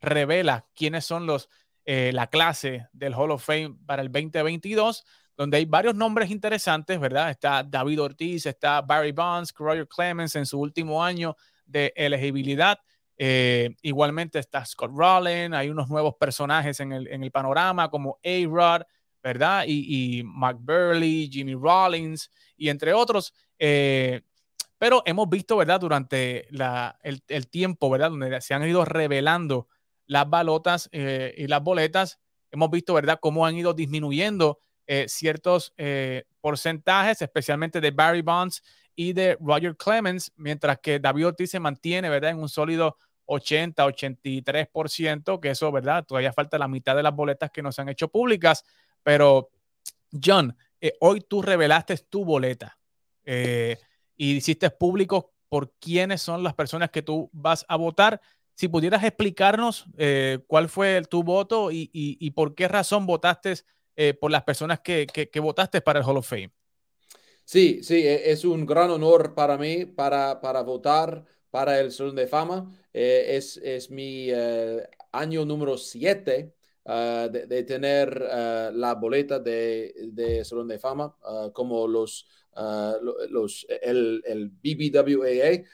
revela 0.00 0.66
quiénes 0.74 1.04
son 1.04 1.26
los, 1.26 1.48
la 1.84 2.26
clase 2.26 2.86
del 2.92 3.14
Hall 3.14 3.30
of 3.30 3.44
Fame 3.44 3.76
para 3.86 4.02
el 4.02 4.12
2022 4.12 5.04
donde 5.36 5.56
hay 5.56 5.64
varios 5.64 5.94
nombres 5.94 6.30
interesantes, 6.30 6.98
¿verdad? 7.00 7.30
Está 7.30 7.62
David 7.62 8.02
Ortiz, 8.02 8.46
está 8.46 8.80
Barry 8.80 9.12
Bonds, 9.12 9.52
Roger 9.56 9.86
Clemens 9.88 10.36
en 10.36 10.46
su 10.46 10.60
último 10.60 11.02
año 11.02 11.36
de 11.66 11.92
elegibilidad. 11.96 12.78
Eh, 13.16 13.74
igualmente 13.82 14.38
está 14.38 14.64
Scott 14.64 14.90
Rowland, 14.94 15.54
hay 15.54 15.70
unos 15.70 15.88
nuevos 15.88 16.14
personajes 16.14 16.80
en 16.80 16.92
el, 16.92 17.06
en 17.08 17.22
el 17.22 17.30
panorama 17.30 17.88
como 17.90 18.18
A-Rod, 18.24 18.82
¿verdad? 19.22 19.64
Y, 19.66 20.18
y 20.18 20.22
Mark 20.24 20.58
Burley, 20.60 21.28
Jimmy 21.30 21.54
Rollins 21.54 22.30
y 22.56 22.68
entre 22.68 22.92
otros. 22.92 23.32
Eh, 23.58 24.22
pero 24.78 25.02
hemos 25.06 25.28
visto, 25.28 25.56
¿verdad? 25.56 25.80
Durante 25.80 26.46
la, 26.50 26.98
el, 27.02 27.22
el, 27.28 27.48
tiempo, 27.48 27.88
¿verdad? 27.88 28.10
Donde 28.10 28.40
se 28.40 28.54
han 28.54 28.68
ido 28.68 28.84
revelando 28.84 29.68
las 30.06 30.28
balotas 30.28 30.88
eh, 30.92 31.34
y 31.38 31.46
las 31.46 31.62
boletas, 31.62 32.20
hemos 32.50 32.70
visto, 32.70 32.94
¿verdad? 32.94 33.18
Cómo 33.20 33.46
han 33.46 33.56
ido 33.56 33.72
disminuyendo 33.72 34.58
eh, 34.86 35.06
ciertos 35.08 35.72
eh, 35.78 36.24
porcentajes, 36.42 37.22
especialmente 37.22 37.80
de 37.80 37.90
Barry 37.90 38.20
Bonds 38.20 38.62
y 38.94 39.14
de 39.14 39.38
Roger 39.40 39.74
Clemens, 39.76 40.30
mientras 40.36 40.78
que 40.78 40.98
David 40.98 41.28
Ortiz 41.28 41.50
se 41.50 41.58
mantiene, 41.58 42.10
¿verdad? 42.10 42.32
En 42.32 42.38
un 42.38 42.50
sólido 42.50 42.98
80, 43.24 43.82
83%, 43.86 45.40
que 45.40 45.50
eso, 45.50 45.72
¿verdad? 45.72 46.04
Todavía 46.04 46.34
falta 46.34 46.58
la 46.58 46.68
mitad 46.68 46.94
de 46.94 47.02
las 47.02 47.14
boletas 47.14 47.50
que 47.50 47.62
nos 47.62 47.78
han 47.78 47.88
hecho 47.88 48.08
públicas, 48.08 48.62
pero 49.02 49.48
John, 50.22 50.54
eh, 50.82 50.92
hoy 51.00 51.22
tú 51.22 51.40
revelaste 51.40 51.96
tu 51.96 52.26
boleta 52.26 52.78
y 53.24 53.76
hiciste 54.16 54.68
público 54.68 55.32
por 55.48 55.72
quiénes 55.80 56.20
son 56.20 56.42
las 56.42 56.52
personas 56.52 56.90
que 56.90 57.00
tú 57.00 57.30
vas 57.32 57.64
a 57.68 57.76
votar. 57.76 58.20
Si 58.54 58.68
pudieras 58.68 59.02
explicarnos 59.02 59.86
cuál 60.46 60.68
fue 60.68 61.02
tu 61.08 61.22
voto 61.22 61.70
y, 61.72 62.30
por 62.32 62.54
qué 62.54 62.68
razón 62.68 63.06
votaste 63.06 63.54
eh, 63.96 64.14
por 64.14 64.30
las 64.30 64.44
personas 64.44 64.80
que, 64.80 65.06
que, 65.06 65.30
que, 65.30 65.40
votaste 65.40 65.80
para 65.80 66.00
el 66.00 66.04
Hall 66.04 66.16
of 66.16 66.28
Fame. 66.28 66.52
Sí, 67.44 67.82
sí, 67.82 68.06
e, 68.06 68.30
es 68.30 68.44
un 68.44 68.66
gran 68.66 68.90
honor 68.90 69.34
para 69.34 69.56
mí 69.58 69.84
para, 69.84 70.40
para 70.40 70.62
votar 70.62 71.24
para 71.50 71.78
el 71.80 71.92
Salón 71.92 72.16
de 72.16 72.26
Fama. 72.26 72.72
Eh, 72.92 73.36
es, 73.36 73.56
es, 73.58 73.90
mi 73.90 74.28
eh, 74.30 74.88
año 75.12 75.44
número 75.44 75.76
7 75.76 76.52
uh, 76.84 76.90
ah, 76.90 77.28
de, 77.30 77.46
de, 77.46 77.62
tener 77.62 78.08
uh, 78.20 78.76
la 78.76 78.94
boleta 78.94 79.38
de, 79.38 79.94
de, 80.12 80.44
Salón 80.44 80.68
de 80.68 80.78
Fama, 80.78 81.16
uh, 81.22 81.52
como 81.52 81.86
los, 81.86 82.26
los 83.30 83.66
el, 83.82 84.22
el 84.26 84.48
BBWAA, 84.48 85.64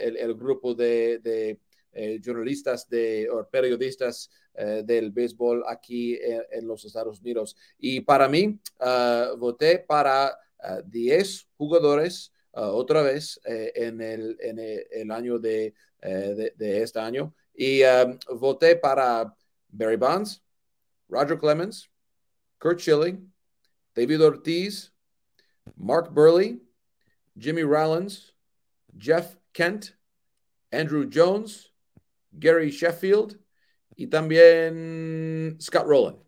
el, 0.00 0.16
el, 0.16 0.34
grupo 0.34 0.74
de, 0.74 1.18
de 1.18 1.60
eh, 1.92 2.20
jornalistas 2.24 2.88
de, 2.88 3.28
periodistas 3.50 4.30
eh, 4.60 4.82
del 4.84 5.12
béisbol 5.12 5.62
aquí 5.68 6.16
en, 6.20 6.42
en, 6.50 6.66
los 6.66 6.84
Estados 6.84 7.20
Unidos. 7.20 7.56
Y 7.78 8.00
para 8.00 8.28
mí, 8.28 8.58
uh, 8.80 9.36
voté 9.36 9.78
para 9.78 10.36
uh, 10.58 10.82
10 10.84 11.48
jugadores 11.56 12.32
uh, 12.54 12.62
otra 12.62 13.02
vez 13.02 13.40
eh, 13.44 13.70
en, 13.76 14.00
el, 14.00 14.36
en 14.40 14.58
el, 14.58 14.84
el 14.90 15.10
año 15.12 15.38
de, 15.38 15.74
de, 16.02 16.52
de, 16.56 16.82
este 16.82 16.98
año. 16.98 17.32
Y 17.54 17.82
voté 18.34 18.74
para 18.74 19.32
Barry 19.68 19.94
Bonds, 19.94 20.42
Roger 21.08 21.38
Clemens, 21.38 21.88
Kurt 22.58 22.80
Schilling, 22.80 23.32
David 23.94 24.24
Ortiz, 24.24 24.92
Mark 25.76 26.12
Burley, 26.12 26.60
Jimmy 27.38 27.62
Rollins, 27.62 28.32
Jeff 28.96 29.36
Kent, 29.52 29.94
Andrew 30.72 31.08
Jones, 31.08 31.70
Gary 32.36 32.70
Sheffield 32.70 33.38
y 33.98 34.06
también 34.06 35.58
Scott 35.60 35.84
Rowland. 35.84 36.18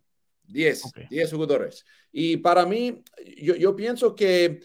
10, 0.49 0.87
okay. 0.87 1.07
10 1.09 1.33
jugadores. 1.33 1.85
Y 2.11 2.39
para 2.39 2.67
mí, 2.67 3.05
yo, 3.37 3.55
yo 3.55 3.77
pienso 3.77 4.17
que 4.17 4.61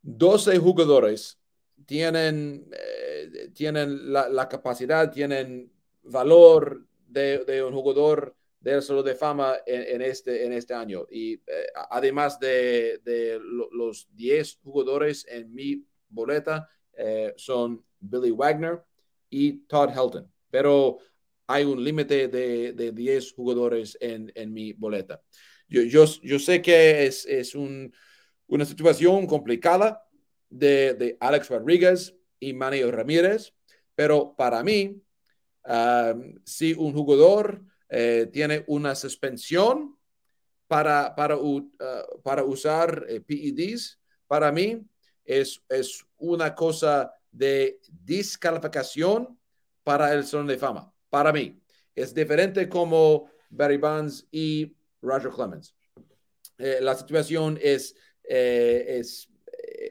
12 0.00 0.56
jugadores 0.56 1.38
tienen, 1.84 2.70
eh, 2.72 3.50
tienen 3.52 4.10
la, 4.10 4.30
la, 4.30 4.48
capacidad, 4.48 5.12
tienen 5.12 5.70
valor 6.02 6.86
de, 7.06 7.44
de, 7.44 7.62
un 7.62 7.74
jugador 7.74 8.34
del 8.58 8.80
Salón 8.80 9.04
de 9.04 9.14
Fama 9.14 9.56
en, 9.66 9.96
en, 9.96 10.00
este, 10.00 10.46
en 10.46 10.54
este 10.54 10.72
año. 10.72 11.06
Y 11.10 11.34
eh, 11.34 11.66
además 11.90 12.40
de, 12.40 13.02
de 13.04 13.38
lo, 13.38 13.68
los 13.70 14.08
10 14.14 14.60
jugadores 14.64 15.26
en 15.28 15.52
mi 15.52 15.84
boleta, 16.08 16.70
eh, 16.94 17.34
son 17.36 17.84
Billy 17.98 18.30
Wagner 18.30 18.82
y 19.28 19.58
Todd 19.66 19.90
Helton 19.90 20.32
pero 20.50 20.98
hay 21.50 21.64
un 21.64 21.82
límite 21.82 22.28
de, 22.28 22.72
de 22.72 22.92
10 22.92 23.32
jugadores 23.32 23.98
en, 24.00 24.30
en 24.36 24.52
mi 24.52 24.72
boleta. 24.72 25.20
Yo, 25.68 25.82
yo, 25.82 26.04
yo, 26.22 26.38
sé 26.38 26.62
que 26.62 27.06
es, 27.06 27.26
es 27.26 27.56
un, 27.56 27.92
una 28.46 28.64
situación 28.64 29.26
complicada 29.26 30.00
de, 30.48 30.94
de, 30.94 31.16
Alex 31.18 31.48
Rodríguez 31.48 32.14
y 32.38 32.52
Manny 32.52 32.84
Ramírez, 32.84 33.52
pero 33.96 34.34
para 34.36 34.62
mí, 34.62 35.02
um, 35.64 36.34
si 36.44 36.72
un 36.72 36.92
jugador 36.92 37.64
eh, 37.88 38.28
tiene 38.32 38.62
una 38.68 38.94
suspensión 38.94 39.96
para, 40.68 41.16
para, 41.16 41.36
uh, 41.36 41.68
para 42.22 42.44
usar 42.44 43.06
eh, 43.08 43.20
PEDs, 43.20 43.98
para 44.28 44.52
mí 44.52 44.80
es, 45.24 45.60
es 45.68 46.04
una 46.16 46.54
cosa 46.54 47.12
de 47.32 47.80
descalificación 47.88 49.36
para 49.82 50.14
el 50.14 50.24
Salón 50.24 50.46
de 50.46 50.56
Fama. 50.56 50.92
Para 51.10 51.32
mí, 51.32 51.60
es 51.94 52.14
diferente 52.14 52.68
como 52.68 53.28
Barry 53.50 53.76
Bonds 53.76 54.26
y 54.30 54.76
Roger 55.02 55.30
Clemens. 55.30 55.74
Eh, 56.56 56.78
la 56.80 56.94
situación 56.94 57.58
es, 57.60 57.94
eh, 58.22 58.84
es, 58.98 59.28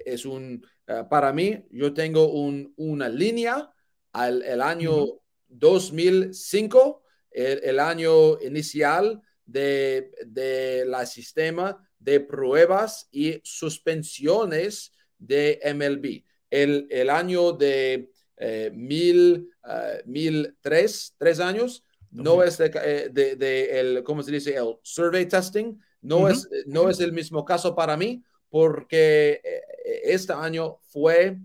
es 0.05 0.25
un, 0.25 0.65
uh, 0.87 1.07
para 1.09 1.33
mí, 1.33 1.65
yo 1.71 1.93
tengo 1.93 2.31
un, 2.31 2.73
una 2.77 3.09
línea 3.09 3.71
al 4.13 4.41
el 4.43 4.61
año 4.61 5.03
uh 5.03 5.07
-huh. 5.07 5.21
2005, 5.49 7.03
el, 7.31 7.59
el, 7.63 7.79
año 7.79 8.39
inicial 8.41 9.21
de, 9.45 10.11
de 10.25 10.85
la 10.85 11.05
sistema 11.05 11.83
de 11.97 12.19
pruebas 12.19 13.07
y 13.11 13.41
suspensiones 13.43 14.91
de 15.17 15.59
MLB. 15.63 16.23
El, 16.49 16.87
el 16.89 17.09
año 17.09 17.51
de 17.53 18.11
eh, 18.39 18.71
mil, 18.73 19.49
uh, 19.63 20.09
mil 20.09 20.57
tres, 20.61 21.13
tres 21.17 21.39
años, 21.39 21.83
no 22.11 22.41
es 22.41 22.57
de, 22.57 22.71
eh, 22.83 23.09
de, 23.11 23.35
de, 23.35 23.79
el, 23.79 24.03
¿cómo 24.03 24.23
se 24.23 24.31
dice? 24.31 24.55
El 24.55 24.77
survey 24.81 25.27
testing, 25.27 25.77
no, 26.01 26.17
uh 26.17 26.21
-huh. 26.23 26.31
es, 26.31 26.49
no 26.65 26.89
es 26.89 26.99
el 26.99 27.11
mismo 27.11 27.45
caso 27.45 27.75
para 27.75 27.95
mí, 27.95 28.23
porque 28.49 29.41
eh, 29.43 29.61
este 30.05 30.33
año 30.33 30.79
fue 30.81 31.37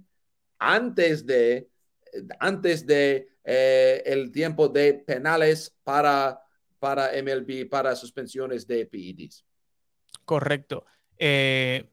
antes 0.58 1.26
de, 1.26 1.68
antes 2.40 2.86
de 2.86 3.28
eh, 3.44 4.02
el 4.06 4.30
tiempo 4.32 4.68
de 4.68 4.94
penales 4.94 5.74
para, 5.82 6.40
para 6.78 7.10
MLB, 7.22 7.68
para 7.68 7.94
suspensiones 7.94 8.66
de 8.66 8.86
PEDs. 8.86 9.44
Correcto. 10.24 10.86
Eh, 11.18 11.90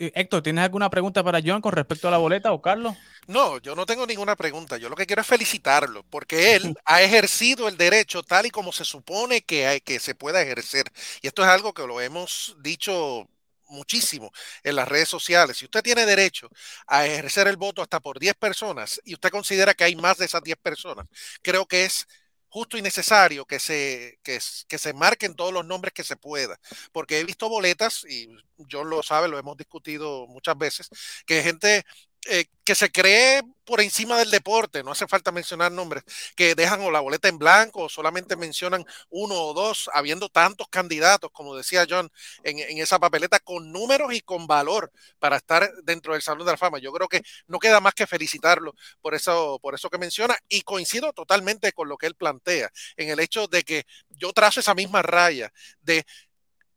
Héctor, 0.00 0.42
¿tienes 0.42 0.64
alguna 0.64 0.88
pregunta 0.88 1.22
para 1.22 1.40
John 1.44 1.60
con 1.60 1.72
respecto 1.72 2.08
a 2.08 2.10
la 2.10 2.16
boleta 2.16 2.52
o 2.52 2.62
Carlos? 2.62 2.96
No, 3.26 3.58
yo 3.58 3.74
no 3.76 3.84
tengo 3.84 4.06
ninguna 4.06 4.34
pregunta. 4.34 4.78
Yo 4.78 4.88
lo 4.88 4.96
que 4.96 5.04
quiero 5.04 5.20
es 5.20 5.28
felicitarlo 5.28 6.04
porque 6.08 6.54
él 6.56 6.74
ha 6.86 7.02
ejercido 7.02 7.68
el 7.68 7.76
derecho 7.76 8.22
tal 8.22 8.46
y 8.46 8.50
como 8.50 8.72
se 8.72 8.86
supone 8.86 9.42
que, 9.42 9.66
hay, 9.66 9.80
que 9.82 10.00
se 10.00 10.14
pueda 10.14 10.40
ejercer. 10.40 10.86
Y 11.20 11.26
esto 11.26 11.42
es 11.42 11.48
algo 11.48 11.74
que 11.74 11.86
lo 11.86 12.00
hemos 12.00 12.56
dicho 12.60 13.28
muchísimo 13.68 14.32
en 14.62 14.76
las 14.76 14.88
redes 14.88 15.08
sociales. 15.10 15.58
Si 15.58 15.66
usted 15.66 15.82
tiene 15.82 16.06
derecho 16.06 16.48
a 16.86 17.06
ejercer 17.06 17.46
el 17.46 17.56
voto 17.58 17.82
hasta 17.82 18.00
por 18.00 18.18
10 18.18 18.34
personas 18.36 19.00
y 19.04 19.12
usted 19.14 19.30
considera 19.30 19.74
que 19.74 19.84
hay 19.84 19.96
más 19.96 20.16
de 20.16 20.24
esas 20.24 20.42
10 20.42 20.56
personas, 20.58 21.06
creo 21.42 21.66
que 21.66 21.84
es 21.84 22.06
justo 22.50 22.76
y 22.76 22.82
necesario 22.82 23.46
que 23.46 23.58
se, 23.58 24.18
que, 24.22 24.38
que, 24.68 24.78
se 24.78 24.92
marquen 24.92 25.34
todos 25.34 25.52
los 25.52 25.64
nombres 25.64 25.94
que 25.94 26.04
se 26.04 26.16
pueda, 26.16 26.60
porque 26.92 27.20
he 27.20 27.24
visto 27.24 27.48
boletas, 27.48 28.04
y 28.04 28.28
yo 28.58 28.84
lo 28.84 29.02
sabe, 29.02 29.28
lo 29.28 29.38
hemos 29.38 29.56
discutido 29.56 30.26
muchas 30.26 30.58
veces, 30.58 30.90
que 31.26 31.42
gente 31.42 31.84
eh, 32.28 32.46
que 32.64 32.74
se 32.74 32.92
cree 32.92 33.42
por 33.64 33.80
encima 33.80 34.18
del 34.18 34.30
deporte, 34.30 34.82
no 34.82 34.90
hace 34.90 35.06
falta 35.06 35.32
mencionar 35.32 35.72
nombres, 35.72 36.04
que 36.36 36.54
dejan 36.54 36.80
o 36.82 36.90
la 36.90 37.00
boleta 37.00 37.28
en 37.28 37.38
blanco 37.38 37.84
o 37.84 37.88
solamente 37.88 38.36
mencionan 38.36 38.84
uno 39.08 39.34
o 39.36 39.54
dos, 39.54 39.88
habiendo 39.94 40.28
tantos 40.28 40.68
candidatos, 40.68 41.30
como 41.32 41.56
decía 41.56 41.86
John, 41.88 42.10
en, 42.42 42.58
en, 42.58 42.78
esa 42.78 42.98
papeleta, 42.98 43.38
con 43.38 43.72
números 43.72 44.12
y 44.12 44.20
con 44.20 44.46
valor 44.46 44.92
para 45.18 45.36
estar 45.36 45.72
dentro 45.82 46.12
del 46.12 46.22
Salón 46.22 46.44
de 46.44 46.52
la 46.52 46.58
Fama. 46.58 46.78
Yo 46.78 46.92
creo 46.92 47.08
que 47.08 47.22
no 47.46 47.58
queda 47.58 47.80
más 47.80 47.94
que 47.94 48.06
felicitarlo 48.06 48.74
por 49.00 49.14
eso, 49.14 49.58
por 49.62 49.74
eso 49.74 49.88
que 49.88 49.98
menciona 49.98 50.36
y 50.48 50.62
coincido 50.62 51.12
totalmente 51.12 51.72
con 51.72 51.88
lo 51.88 51.96
que 51.96 52.06
él 52.06 52.16
plantea, 52.16 52.70
en 52.96 53.08
el 53.08 53.20
hecho 53.20 53.46
de 53.46 53.62
que 53.62 53.86
yo 54.10 54.32
trazo 54.32 54.60
esa 54.60 54.74
misma 54.74 55.02
raya 55.02 55.52
de 55.80 56.04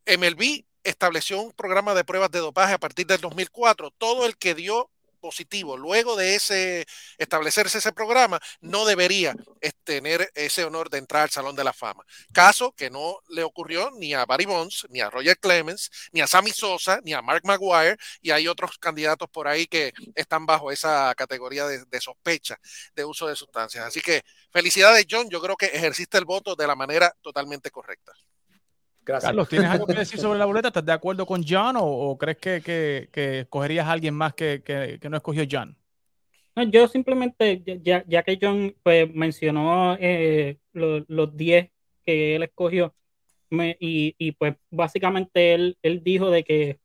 MLB 0.06 0.66
estableció 0.84 1.42
un 1.42 1.52
programa 1.52 1.94
de 1.94 2.04
pruebas 2.04 2.32
de 2.32 2.40
dopaje 2.40 2.74
a 2.74 2.78
partir 2.78 3.08
del 3.08 3.22
2004. 3.22 3.92
Todo 3.92 4.26
el 4.26 4.38
que 4.38 4.54
dio 4.54 4.90
positivo, 5.24 5.78
luego 5.78 6.18
de 6.18 6.36
ese 6.36 6.86
establecerse 7.18 7.78
ese 7.78 7.94
programa, 7.94 8.42
no 8.60 8.84
debería 8.84 9.34
tener 9.86 10.30
ese 10.36 10.66
honor 10.66 10.90
de 10.90 10.98
entrar 10.98 11.24
al 11.24 11.30
Salón 11.30 11.56
de 11.56 11.64
la 11.64 11.72
Fama. 11.72 12.04
Caso 12.34 12.74
que 12.74 12.90
no 12.90 13.20
le 13.30 13.44
ocurrió 13.44 13.90
ni 13.92 14.14
a 14.14 14.26
Barry 14.26 14.44
Bonds, 14.44 14.86
ni 14.90 15.00
a 15.00 15.10
Roger 15.10 15.40
Clemens, 15.40 15.90
ni 16.12 16.20
a 16.20 16.28
Sammy 16.28 16.52
Sosa, 16.52 17.00
ni 17.06 17.14
a 17.14 17.22
Mark 17.22 17.44
Maguire, 17.46 17.96
y 18.22 18.32
hay 18.32 18.50
otros 18.50 18.78
candidatos 18.78 19.30
por 19.30 19.48
ahí 19.48 19.66
que 19.66 19.94
están 20.14 20.46
bajo 20.46 20.74
esa 20.74 21.16
categoría 21.16 21.68
de, 21.68 21.86
de 21.86 22.02
sospecha 22.02 22.60
de 22.94 23.06
uso 23.06 23.28
de 23.28 23.38
sustancias. 23.38 23.86
Así 23.86 24.02
que 24.02 24.24
felicidades, 24.52 25.06
John. 25.10 25.30
Yo 25.30 25.42
creo 25.42 25.56
que 25.56 25.68
ejerciste 25.68 26.18
el 26.18 26.26
voto 26.26 26.56
de 26.58 26.68
la 26.68 26.76
manera 26.76 27.16
totalmente 27.22 27.72
correcta. 27.72 28.12
Gracias. 29.06 29.30
Carlos, 29.30 29.50
¿tienes 29.50 29.70
algo 29.70 29.86
que 29.86 29.94
decir 30.00 30.20
sobre 30.20 30.40
la 30.40 30.46
boleta? 30.46 30.70
¿Estás 30.70 30.86
de 30.86 30.92
acuerdo 30.92 31.26
con 31.26 31.44
John 31.48 31.76
o, 31.80 32.18
crees 32.18 32.38
que, 32.38 32.62
que, 33.12 33.40
escogerías 33.40 33.88
a 33.88 33.92
alguien 33.92 34.14
más 34.14 34.34
que, 34.34 34.62
que, 34.64 35.10
no 35.10 35.18
escogió 35.18 35.44
John? 35.50 35.76
yo 36.70 36.88
simplemente, 36.88 37.64
ya, 37.82 38.04
ya 38.08 38.22
que 38.24 38.38
John 38.40 38.76
pues, 38.84 39.14
mencionó 39.14 39.98
eh, 40.00 40.60
los 40.74 41.36
10 41.36 41.72
que 42.06 42.36
él 42.36 42.44
escogió, 42.44 42.94
y, 43.52 44.16
y, 44.18 44.32
pues 44.32 44.56
básicamente 44.72 45.54
él, 45.54 45.78
él 45.84 46.02
dijo 46.04 46.32
de 46.32 46.44
que 46.44 46.80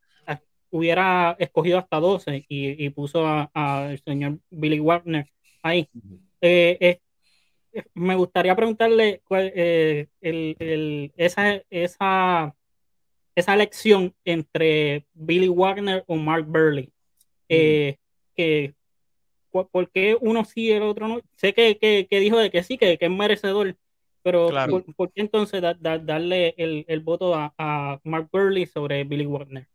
hubiera 0.70 1.34
escogido 1.38 1.78
hasta 1.78 1.98
12 1.98 2.44
y, 2.48 2.84
y 2.84 2.90
puso 2.90 3.26
al 3.54 3.98
señor 4.04 4.38
Billy 4.50 4.80
Wagner 4.80 5.30
ahí. 5.62 5.88
eh, 6.40 7.00
me 7.94 8.14
gustaría 8.16 8.56
preguntarle 8.56 9.22
cuál, 9.24 9.52
eh, 9.54 10.08
el, 10.20 11.12
esa, 11.16 11.62
esa, 11.70 12.54
esa 13.34 13.54
elección 13.54 14.14
entre 14.24 15.06
Billy 15.14 15.48
Wagner 15.48 16.04
o 16.06 16.16
Mark 16.16 16.46
Burley. 16.46 16.92
Eh, 17.48 17.96
que, 18.34 18.74
¿Por 19.50 19.90
qué 19.90 20.16
uno 20.20 20.44
sí 20.44 20.66
y 20.66 20.72
el 20.72 20.82
otro 20.82 21.08
no? 21.08 21.20
Sé 21.36 21.52
que, 21.54 21.78
que, 21.78 22.20
dijo 22.20 22.38
de 22.38 22.50
que 22.50 22.62
sí, 22.62 22.78
que, 22.78 22.98
es 23.00 23.10
merecedor, 23.10 23.76
pero 24.22 24.50
¿por, 24.96 25.12
qué 25.12 25.22
entonces 25.22 25.62
darle 25.80 26.54
el, 26.58 26.84
el 26.86 27.00
voto 27.00 27.34
a, 27.34 27.54
a, 27.56 27.98
Mark 28.04 28.28
Burley 28.30 28.66
sobre 28.66 29.04
Billy 29.04 29.26
Wagner? 29.26 29.66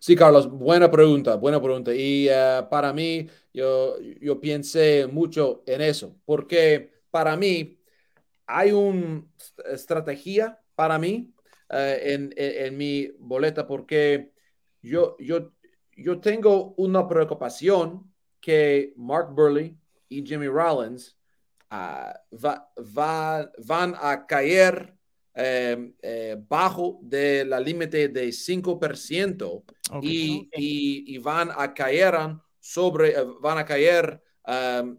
Sí, 0.00 0.16
Carlos, 0.16 0.50
buena 0.50 0.90
pregunta, 0.90 1.36
buena 1.36 1.60
pregunta. 1.60 1.94
Y 1.94 2.26
eh, 2.28 2.62
para 2.70 2.90
mí, 2.92 3.28
yo, 3.52 3.96
yo 4.20 4.40
pensé 4.40 5.06
mucho 5.06 5.62
en 5.66 5.82
eso, 5.82 6.16
porque 6.24 6.90
para 7.10 7.36
mí, 7.36 7.80
hay 8.46 8.72
una 8.72 9.24
estrategia 9.72 10.60
para 10.74 10.98
mí 10.98 11.32
eh, 11.68 12.32
en, 12.66 12.76
mi 12.76 13.08
boleta 13.18 13.66
porque 13.66 14.32
yo, 14.82 15.16
yo, 15.18 15.52
yo 15.96 16.20
tengo 16.20 16.74
una 16.76 17.06
preocupación 17.06 18.12
que 18.40 18.92
Mark 18.96 19.34
Burley 19.34 19.76
y 20.08 20.26
Jimmy 20.26 20.48
Rollins 20.48 21.16
ah, 21.70 22.18
van 22.30 23.94
a 24.00 24.26
caer 24.26 24.96
em, 25.34 25.94
eh, 26.02 26.36
bajo 26.48 26.98
de 27.02 27.44
la 27.44 27.60
límite 27.60 28.08
de 28.08 28.28
5% 28.32 29.64
y, 30.02 30.48
y, 30.52 31.18
van 31.18 31.50
a 31.56 31.72
caer 31.72 32.36
sobre, 32.58 33.10
eh, 33.10 33.24
van 33.40 33.58
a 33.58 33.64
caer 33.64 34.20
em, 34.44 34.98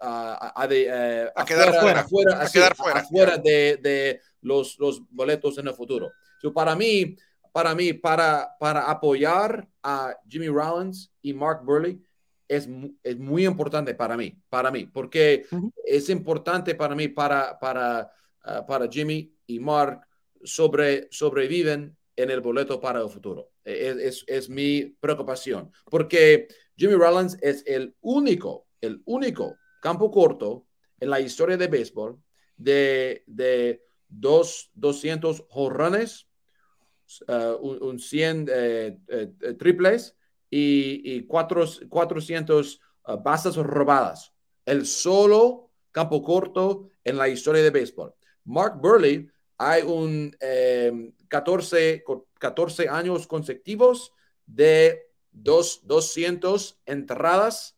a, 0.00 0.66
de, 0.68 0.86
eh, 0.88 1.30
a 1.34 1.44
quedar 1.44 1.74
fuera, 1.80 2.00
afuera, 2.00 2.42
a 2.42 2.50
quedar 2.50 2.74
fuera, 2.76 3.00
afuera 3.00 3.38
de, 3.38 3.78
de, 3.82 4.20
los, 4.42 4.78
los 4.78 5.02
boletos 5.10 5.58
en 5.58 5.68
el 5.68 5.74
futuro. 5.74 6.10
So, 6.40 6.52
para 6.52 6.76
mí, 6.76 7.16
para 7.52 7.74
mí, 7.74 7.92
para, 7.92 8.56
para 8.58 8.90
apoyar 8.90 9.68
a 9.82 10.14
Jimmy 10.28 10.48
Rollins 10.48 11.12
y 11.22 11.32
Mark 11.32 11.64
Burley, 11.64 12.00
es, 12.48 12.68
es 13.02 13.18
muy 13.18 13.46
importante 13.46 13.94
para 13.94 14.16
mí, 14.16 14.34
para 14.48 14.70
mí, 14.70 14.86
porque 14.86 15.44
es 15.84 16.08
importante 16.08 16.74
para 16.74 16.94
mí, 16.94 17.08
para, 17.08 17.58
para, 17.58 18.10
uh, 18.44 18.66
para 18.66 18.88
Jimmy 18.88 19.34
y 19.46 19.60
Mark 19.60 20.00
sobre, 20.42 21.08
sobreviven 21.10 21.96
en 22.16 22.30
el 22.30 22.40
boleto 22.40 22.80
para 22.80 23.00
el 23.00 23.08
futuro. 23.08 23.50
E, 23.64 23.88
es, 23.88 23.96
es, 23.96 24.24
es, 24.26 24.48
mi 24.48 24.84
preocupación, 25.00 25.70
porque 25.90 26.48
Jimmy 26.76 26.94
Rollins 26.94 27.36
es 27.42 27.62
el 27.66 27.94
único, 28.00 28.66
el 28.80 29.02
único 29.04 29.56
campo 29.80 30.10
corto 30.10 30.66
en 31.00 31.10
la 31.10 31.20
historia 31.20 31.56
de 31.56 31.68
béisbol 31.68 32.18
de, 32.56 33.22
de 33.26 33.84
dos, 34.08 34.70
200 34.74 35.44
jorrones, 35.48 36.26
uh, 37.28 37.54
un, 37.60 37.98
100 37.98 38.48
eh, 38.48 38.98
eh, 39.08 39.32
eh, 39.40 39.54
triples 39.54 40.16
y, 40.50 41.16
y 41.16 41.26
cuatro, 41.26 41.64
400 41.88 42.80
uh, 43.06 43.16
bases 43.22 43.56
robadas. 43.56 44.32
El 44.66 44.86
solo 44.86 45.70
campo 45.90 46.22
corto 46.22 46.90
en 47.04 47.16
la 47.16 47.28
historia 47.28 47.62
de 47.62 47.70
béisbol. 47.70 48.14
Mark 48.44 48.78
Burley, 48.80 49.28
hay 49.56 49.82
un 49.82 50.36
14, 51.28 52.04
14 52.38 52.88
años 52.88 53.26
consecutivos 53.26 54.12
de 54.46 55.10
dos, 55.32 55.80
200 55.84 56.80
entradas 56.86 57.76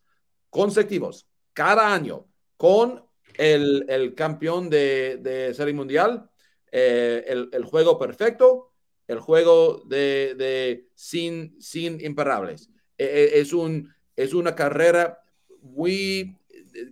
consecutivos 0.49 1.30
cada 1.53 1.93
año 1.93 2.27
con 2.57 3.03
el, 3.35 3.85
el 3.89 4.13
campeón 4.15 4.69
de, 4.69 5.17
de, 5.21 5.53
Serie 5.53 5.73
Mundial, 5.73 6.29
eh, 6.71 7.25
el, 7.27 7.65
juego 7.65 7.97
perfecto, 7.97 8.73
el 9.07 9.19
juego 9.19 9.83
de, 9.85 10.35
de 10.37 10.87
sin, 10.95 11.59
sin 11.61 11.99
imparables. 12.01 12.69
E, 12.97 13.05
e, 13.05 13.39
es, 13.39 13.53
un, 13.53 13.93
es 14.15 14.33
una 14.33 14.55
carrera 14.55 15.19
muy 15.61 16.37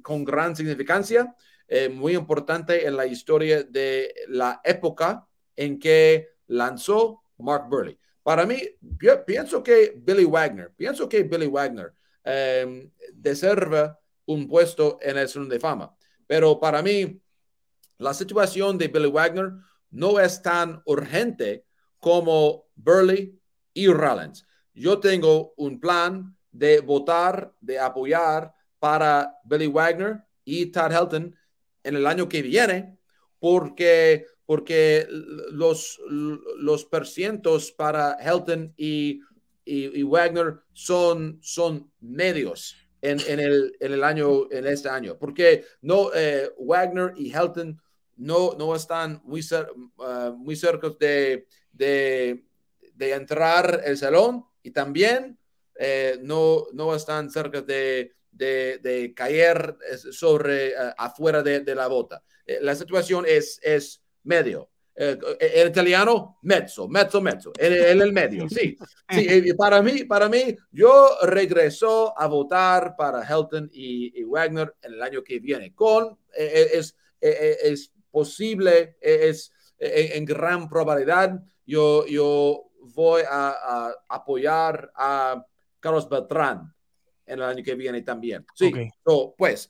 con 0.02 0.24
gran 0.24 0.56
significancia, 0.56 1.36
eh, 1.68 1.90
muy 1.90 2.16
importante 2.16 2.88
en 2.88 2.98
la 2.98 3.06
historia 3.06 3.64
de 3.64 4.14
la 4.28 4.62
época 4.64 5.28
en 5.56 5.80
que 5.80 6.30
lanzó 6.48 7.22
Mark 7.38 7.70
Burley. 7.70 7.98
Para 8.24 8.46
mí, 8.46 8.62
pienso 9.26 9.64
que 9.64 9.94
Billy 9.96 10.26
Wagner, 10.26 10.72
pienso 10.76 11.08
que 11.08 11.24
Billy 11.24 11.48
Wagner 11.48 11.94
eh, 12.24 12.90
deserva 13.14 13.99
un 14.30 14.48
puesto 14.48 15.00
en 15.02 15.18
el 15.18 15.28
Salón 15.28 15.50
de 15.50 15.60
Fama. 15.60 15.96
Pero 16.28 16.60
para 16.60 16.84
mí, 16.84 17.20
la 17.98 18.14
situación 18.14 18.78
de 18.78 18.88
Billy 18.88 19.08
Wagner 19.08 19.54
no 19.90 20.20
es 20.20 20.42
tan 20.44 20.84
urgente 20.86 21.66
como 22.00 22.68
Burley 22.76 23.40
y 23.74 23.88
Rollins. 23.88 24.46
Yo 24.74 25.00
tengo 25.00 25.54
un 25.58 25.80
plan 25.80 26.38
de 26.52 26.80
votar, 26.80 27.54
de 27.60 27.80
apoyar 27.80 28.54
para 28.78 29.36
Billy 29.44 29.66
Wagner 29.66 30.22
y 30.46 30.68
Todd 30.68 30.92
Helton 30.92 31.36
en 31.84 31.96
el 31.96 32.06
año 32.06 32.30
que 32.30 32.44
viene, 32.44 33.00
porque, 33.40 34.28
porque 34.46 35.08
los, 35.10 36.00
los 36.08 36.86
para 36.86 38.14
Helton 38.20 38.76
y, 38.78 39.22
y, 39.66 40.00
y 40.00 40.04
Wagner 40.04 40.60
son, 40.72 41.40
son 41.42 41.92
medios 42.00 42.76
en, 43.02 43.20
en, 43.28 43.40
el, 43.40 43.78
en 43.80 43.94
el 43.94 44.04
año, 44.04 44.52
en 44.52 44.68
este 44.68 44.90
año, 44.90 45.18
porque 45.18 45.66
no, 45.82 46.12
eh, 46.14 46.52
Wagner 46.58 47.14
y 47.16 47.32
Helton 47.32 47.82
no, 48.18 48.56
no 48.58 48.76
están 48.76 49.22
muy, 49.24 49.42
uh, 49.42 50.34
muy 50.34 50.56
cerca 50.56 50.90
de, 51.00 51.48
de, 51.72 52.44
de, 52.94 53.14
entrar 53.14 53.82
el 53.86 53.98
salón 53.98 54.46
y 54.62 54.72
también 54.72 55.38
eh, 55.76 56.20
no, 56.22 56.66
no 56.74 56.94
están 56.94 57.30
cerca 57.30 57.62
de, 57.62 58.14
de, 58.32 58.80
de 58.84 59.14
caer 59.14 59.78
sobre 60.12 60.70
uh, 60.72 60.94
afuera 60.98 61.42
de, 61.42 61.62
de, 61.62 61.76
la 61.76 61.88
bota. 61.88 62.22
Eh, 62.46 62.60
la 62.62 62.76
situación 62.76 63.26
es, 63.28 63.60
es 63.64 64.04
medio. 64.24 64.70
Eh, 65.02 65.18
el 65.40 65.70
italiano, 65.70 66.40
mezzo, 66.42 66.90
mezzo, 66.90 67.22
mezzo, 67.22 67.54
en, 67.58 68.02
el 68.02 68.12
medio, 68.12 68.50
sí. 68.50 68.78
sí 69.10 69.54
para 69.58 69.82
mí, 69.82 70.04
para 70.04 70.28
mí, 70.28 70.58
yo 70.74 71.16
regreso 71.24 72.14
a 72.20 72.28
votar 72.28 72.98
para 72.98 73.24
Helton 73.24 73.70
y, 73.72 74.22
Wagner 74.26 74.76
en 74.82 74.96
el 74.96 75.02
año 75.02 75.24
que 75.24 75.40
viene. 75.40 75.74
Con, 75.74 76.18
eh, 76.38 76.52
eh, 76.54 76.70
es, 76.74 76.98
es 77.22 77.94
posible, 78.12 78.98
es 79.00 79.54
en 79.80 80.26
gran 80.26 80.68
probabilidad, 80.68 81.42
yo, 81.66 82.06
yo 82.06 82.70
voy 82.94 83.22
a, 83.26 83.94
apoyar 84.10 84.92
a 84.96 85.42
Carlos 85.80 86.10
Beltrán 86.10 86.76
en 87.26 87.40
el 87.40 87.44
año 87.44 87.64
que 87.64 87.76
viene 87.76 88.02
también. 88.02 88.46
Sí, 88.54 88.70
pues, 89.38 89.70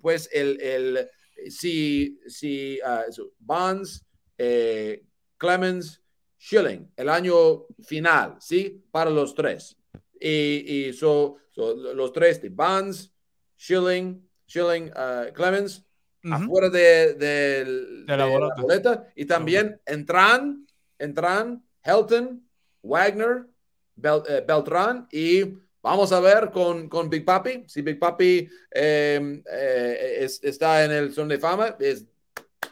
pues 0.00 0.28
el, 0.32 0.60
el 0.60 1.08
si, 1.50 2.20
si 2.28 2.78
uh, 2.82 3.30
Bonds 3.40 4.06
eh, 4.42 5.04
Clemens, 5.36 6.00
Schilling, 6.38 6.90
el 6.96 7.10
año 7.10 7.66
final, 7.82 8.36
¿sí? 8.40 8.82
Para 8.90 9.10
los 9.10 9.34
tres. 9.34 9.76
Y, 10.18 10.88
y 10.88 10.92
so, 10.94 11.36
los 11.54 12.10
tres 12.12 12.40
de 12.40 12.48
Bonds, 12.48 13.12
Schilling, 13.58 14.26
Schilling, 14.48 14.90
uh, 14.96 15.30
Clemens, 15.34 15.84
afuera 16.24 16.70
de, 16.70 17.14
de, 17.14 18.06
la, 18.06 18.24
boleta. 18.56 19.12
Y 19.14 19.26
también 19.26 19.78
entran, 19.84 20.66
entran 20.98 21.62
Helton, 21.82 22.42
Wagner, 22.82 23.46
Bel, 23.94 24.22
eh, 24.26 24.42
Beltrán 24.46 25.06
y 25.12 25.44
vamos 25.82 26.12
a 26.12 26.20
ver 26.20 26.50
con, 26.50 26.88
con 26.88 27.10
Big 27.10 27.26
Papi. 27.26 27.64
Si 27.66 27.82
Big 27.82 27.98
Papi 27.98 28.48
em, 28.70 29.42
eh, 29.50 30.26
está 30.42 30.82
en 30.84 30.92
el 30.92 31.12
son 31.12 31.28
de 31.28 31.38
fama, 31.38 31.76
es 31.78 32.06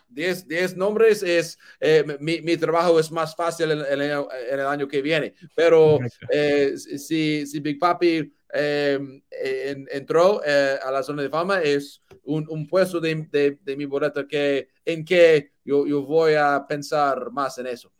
10, 0.08 0.76
nombres 0.76 1.22
es, 1.22 1.58
eh, 1.80 2.04
mi, 2.20 2.40
mi, 2.40 2.56
trabajo 2.56 2.98
es 2.98 3.10
más 3.10 3.34
fácil 3.36 3.70
en, 3.70 3.80
en, 3.80 4.00
el, 4.00 4.60
año 4.60 4.88
que 4.88 5.02
viene. 5.02 5.34
Pero 5.54 5.98
eh, 6.30 6.74
si, 6.76 7.46
si 7.46 7.60
Big 7.60 7.78
Papi 7.78 8.32
em, 8.52 9.22
entró 9.30 10.40
a 10.42 10.90
la 10.90 11.02
zona 11.02 11.22
de 11.22 11.28
fama, 11.28 11.60
es 11.60 12.02
un, 12.24 12.46
un 12.48 12.66
puesto 12.66 13.00
de, 13.00 13.26
de, 13.30 13.58
de, 13.62 13.76
mi 13.76 13.84
boleta 13.84 14.26
que, 14.26 14.68
en 14.84 15.04
que 15.04 15.52
yo, 15.64 15.86
yo 15.86 16.02
voy 16.02 16.34
a 16.34 16.64
pensar 16.66 17.30
más 17.30 17.58
en 17.58 17.66
eso. 17.66 17.92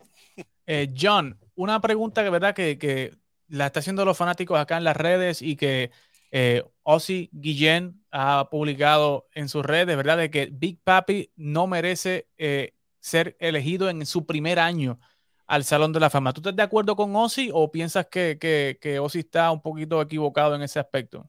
John, 0.96 1.38
una 1.54 1.80
pregunta 1.80 2.22
que 2.22 2.30
verdad 2.30 2.54
que, 2.54 2.78
que 2.78 3.12
la 3.48 3.66
está 3.66 3.80
haciendo 3.80 4.04
los 4.04 4.16
fanáticos 4.16 4.58
acá 4.58 4.76
en 4.76 4.84
las 4.84 4.96
redes 4.96 5.42
y 5.42 5.56
que 5.56 5.90
eh, 6.30 6.62
Ozzy 6.82 7.30
Guillén 7.32 8.02
ha 8.10 8.48
publicado 8.50 9.28
en 9.34 9.48
sus 9.48 9.64
redes, 9.64 9.96
¿verdad? 9.96 10.18
De 10.18 10.30
que 10.30 10.48
Big 10.50 10.78
Papi 10.82 11.30
no 11.36 11.66
merece 11.66 12.28
eh, 12.38 12.74
ser 13.00 13.36
elegido 13.40 13.88
en 13.88 14.04
su 14.06 14.26
primer 14.26 14.58
año 14.58 14.98
al 15.46 15.64
Salón 15.64 15.92
de 15.92 16.00
la 16.00 16.10
Fama. 16.10 16.32
¿Tú 16.32 16.40
estás 16.40 16.56
de 16.56 16.62
acuerdo 16.62 16.94
con 16.94 17.14
Ozzy 17.16 17.50
o 17.52 17.70
piensas 17.70 18.06
que, 18.06 18.38
que, 18.38 18.98
Ozzy 18.98 19.20
está 19.20 19.50
un 19.50 19.62
poquito 19.62 20.00
equivocado 20.00 20.54
en 20.54 20.62
ese 20.62 20.78
aspecto? 20.78 21.24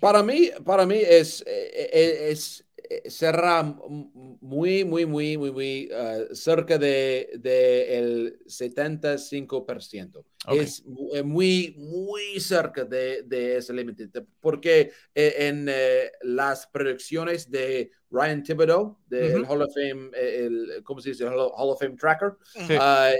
Para 0.00 0.22
mí, 0.22 0.50
para 0.64 0.86
mí 0.86 0.96
es, 0.96 1.44
eh, 1.46 2.30
es, 2.30 2.64
será 3.06 3.62
muy, 3.62 4.84
muy, 4.84 5.06
muy, 5.06 5.36
muy, 5.36 5.52
muy 5.52 5.90
uh, 5.92 6.34
cerca 6.34 6.78
de, 6.78 7.30
de, 7.38 7.98
el 7.98 8.38
75%. 8.46 10.24
Es 10.48 10.82
eh, 11.12 11.22
muy, 11.22 11.76
muy 11.78 12.40
cerca 12.40 12.84
de, 12.84 13.22
de 13.22 13.58
ese 13.58 13.72
límite, 13.72 14.10
porque 14.40 14.90
eh, 15.14 15.34
en 15.38 15.68
eh, 15.68 16.10
las 16.22 16.66
predicciones 16.66 17.48
de 17.48 17.92
Ryan 18.10 18.42
Thibodeau, 18.42 18.98
del 19.06 19.44
Hall 19.44 19.62
of 19.62 19.72
Fame, 19.72 20.10
el, 20.14 20.82
¿cómo 20.82 21.00
se 21.00 21.10
dice? 21.10 21.26
Hall 21.26 21.52
of 21.56 21.78
Fame 21.78 21.94
Tracker, 21.96 22.32
uh, 22.56 23.12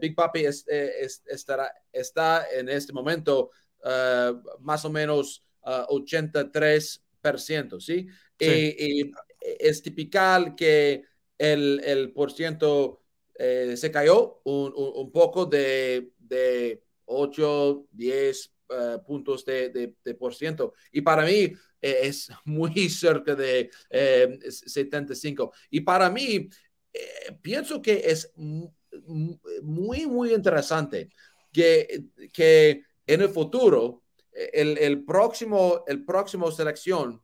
Big 0.00 0.16
Papi 0.16 0.44
es, 0.44 0.66
es, 0.66 1.22
estará, 1.26 1.72
está 1.92 2.44
en 2.52 2.68
este 2.68 2.92
momento 2.92 3.52
uh, 3.84 4.34
más 4.60 4.84
o 4.84 4.90
menos 4.90 5.44
83%, 5.62 7.80
¿sí? 7.80 8.08
Y, 8.40 9.12
es 9.40 9.82
típico 9.82 10.18
que 10.56 11.04
el, 11.38 11.80
el 11.84 12.12
por 12.12 12.30
ciento 12.30 13.02
eh, 13.34 13.74
se 13.76 13.90
cayó 13.90 14.40
un, 14.44 14.72
un, 14.74 15.10
poco 15.10 15.46
de, 15.46 16.12
de 16.18 16.82
8, 17.06 17.86
10 17.90 18.52
uh, 18.68 19.04
puntos 19.04 19.44
de, 19.44 19.94
de, 20.04 20.14
por 20.14 20.34
ciento. 20.34 20.74
Y 20.92 21.00
para 21.00 21.24
mí 21.24 21.52
eh, 21.80 22.00
es 22.02 22.30
muy 22.44 22.88
cerca 22.88 23.34
de 23.34 23.70
eh, 23.88 24.38
75. 24.48 25.52
Y 25.70 25.80
para 25.80 26.10
mí, 26.10 26.48
eh, 26.92 27.38
pienso 27.40 27.80
que 27.80 28.02
es 28.04 28.32
muy, 28.36 30.06
muy 30.06 30.34
interesante 30.34 31.10
que, 31.52 32.04
que 32.32 32.84
en 33.06 33.22
el 33.22 33.28
futuro, 33.28 34.04
el, 34.32 34.78
el, 34.78 35.04
próximo, 35.04 35.84
el 35.86 36.04
próximo 36.04 36.50
selección 36.50 37.22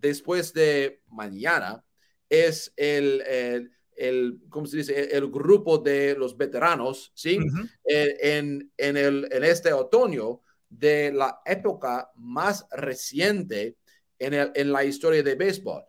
después 0.00 0.52
de 0.52 1.02
mañana 1.08 1.84
es 2.28 2.72
el, 2.76 3.22
el, 3.22 3.72
el 3.96 4.40
¿cómo 4.48 4.66
se 4.66 4.78
dice? 4.78 5.16
El, 5.16 5.30
grupo 5.30 5.78
de 5.78 6.14
los 6.16 6.36
veteranos, 6.36 7.12
¿sí? 7.14 7.38
Eh, 7.84 8.16
en, 8.20 8.72
en, 8.76 8.96
el, 8.96 9.28
en 9.30 9.44
este 9.44 9.72
otoño 9.72 10.42
de 10.68 11.12
la 11.12 11.40
época 11.44 12.10
más 12.16 12.66
reciente 12.70 13.76
en, 14.18 14.34
el, 14.34 14.52
en 14.54 14.72
la 14.72 14.84
historia 14.84 15.22
de 15.22 15.34
béisbol, 15.34 15.82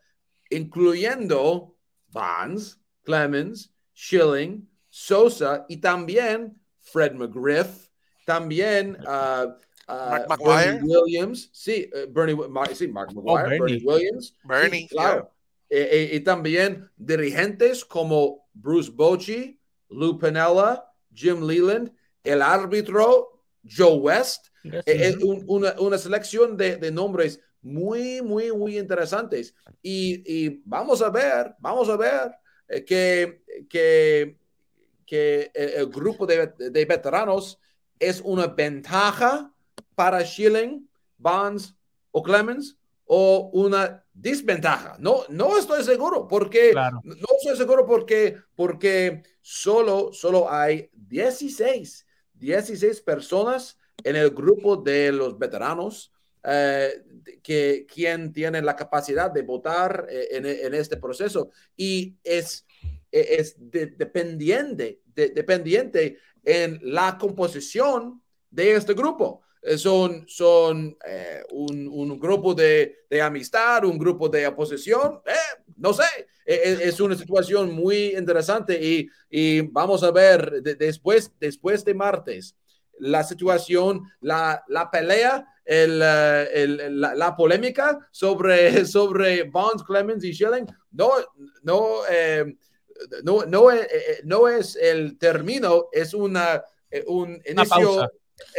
incluyendo 0.49 1.75
Bonds, 2.07 2.79
Clemens, 3.03 3.73
Schilling, 3.95 4.69
Sosa 4.89 5.65
y 5.67 5.77
también 5.77 6.59
Fred 6.79 7.13
McGriff, 7.13 7.89
también 8.25 8.97
uh, 9.01 9.53
Uh, 9.87 10.35
Bernie 10.43 10.81
Williams, 10.83 11.49
sí, 11.53 11.89
uh, 11.93 12.11
Bernie, 12.11 12.35
sí, 12.75 12.87
Mark 12.89 13.13
McGuire, 13.13 13.45
oh, 13.45 13.49
Bernie. 13.49 13.59
Bernie. 13.59 13.85
Williams, 13.85 14.33
Bernie, 14.43 14.81
sí, 14.81 14.87
claro. 14.89 15.21
Yeah. 15.23 15.31
Eh, 15.69 15.89
eh, 15.91 16.15
y 16.15 16.19
también 16.21 16.89
dirigentes 16.95 17.83
como 17.83 18.47
Bruce 18.53 18.89
Bochy, 18.93 19.59
Lou 19.89 20.17
Pinella, 20.17 20.83
Jim 21.13 21.45
Leland, 21.45 21.91
el 22.23 22.41
árbitro 22.41 23.43
Joe 23.69 23.97
West, 23.97 24.47
yes, 24.63 24.83
eh, 24.85 25.15
un, 25.21 25.43
una, 25.47 25.75
una, 25.79 25.97
selección 25.97 26.55
de, 26.55 26.77
de, 26.77 26.91
nombres 26.91 27.41
muy, 27.61 28.21
muy, 28.21 28.51
muy 28.51 28.77
interesantes. 28.77 29.53
Y, 29.81 30.23
y, 30.25 30.61
vamos 30.63 31.01
a 31.01 31.09
ver, 31.09 31.53
vamos 31.59 31.89
a 31.89 31.97
ver 31.97 32.31
eh, 32.69 32.85
que, 32.85 33.43
que, 33.69 34.37
que 35.05 35.51
el 35.53 35.87
grupo 35.87 36.25
de, 36.25 36.47
de 36.57 36.85
veteranos 36.85 37.59
es 37.99 38.21
una 38.23 38.47
ventaja 38.47 39.53
para 39.97 40.23
Schilling, 40.23 40.87
Bonds 41.17 41.75
o 42.11 42.21
Clemens 42.21 42.77
o 43.05 43.49
una 43.53 44.05
desventaja. 44.13 44.95
No, 44.99 45.23
no 45.29 45.57
estoy 45.57 45.83
seguro 45.83 46.27
porque 46.27 46.71
no 46.75 47.27
estoy 47.39 47.57
seguro 47.57 47.83
porque 47.87 48.37
porque 48.53 49.23
solo 49.41 50.13
solo 50.13 50.51
hay 50.51 50.87
16 50.93 52.05
16 52.33 53.01
personas 53.01 53.79
en 54.03 54.15
el 54.17 54.29
grupo 54.29 54.75
de 54.75 55.11
los 55.11 55.39
veteranos 55.39 56.13
eh, 56.43 57.03
que 57.41 57.87
quien 57.91 58.31
tiene 58.31 58.61
la 58.61 58.75
capacidad 58.75 59.31
de 59.31 59.41
votar 59.41 60.05
eh, 60.11 60.27
en, 60.31 60.45
en, 60.45 60.75
este 60.75 60.97
proceso 60.97 61.49
y 61.75 62.15
es 62.23 62.67
es 63.11 63.55
de, 63.57 63.87
dependiente 63.87 65.01
de, 65.05 65.29
dependiente 65.29 66.19
en 66.43 66.79
la 66.83 67.17
composición 67.17 68.21
de 68.51 68.75
este 68.75 68.93
grupo. 68.93 69.41
Eh, 69.67 69.77
son, 69.77 70.23
son 70.29 70.97
eh, 71.05 71.43
un, 71.51 71.89
un, 71.89 72.17
grupo 72.17 72.53
de, 72.53 72.99
de, 73.09 73.21
amistad, 73.21 73.83
un 73.83 73.97
grupo 73.97 74.29
de 74.29 74.47
oposición, 74.47 75.19
eh, 75.25 75.61
no 75.75 75.91
sé, 75.91 76.05
es, 76.45 76.79
es, 76.79 76.99
una 77.01 77.15
situación 77.17 77.73
muy 77.73 78.15
interesante 78.15 78.81
y, 78.81 79.09
y 79.29 79.59
vamos 79.61 80.03
a 80.03 80.11
ver 80.11 80.61
de, 80.61 80.75
después, 80.75 81.33
después 81.37 81.83
de 81.83 81.93
martes 81.93 82.55
la 82.99 83.25
situación, 83.25 84.03
la, 84.21 84.63
la 84.69 84.89
pelea, 84.89 85.45
el, 85.65 86.01
el, 86.01 87.01
la, 87.01 87.13
la, 87.13 87.35
polémica 87.35 87.99
sobre, 88.09 88.85
sobre 88.85 89.43
Bonds, 89.43 89.83
Clemens 89.83 90.23
y 90.23 90.33
Schilling, 90.33 90.65
no, 90.91 91.09
no, 91.63 92.03
no, 93.23 93.45
no, 93.45 93.69
no, 94.23 94.47
es 94.47 94.77
el 94.77 95.17
término, 95.17 95.89
es 95.91 96.13
una, 96.13 96.63
un 97.07 97.41
inicio. 97.45 98.05
Eh, 98.05 98.07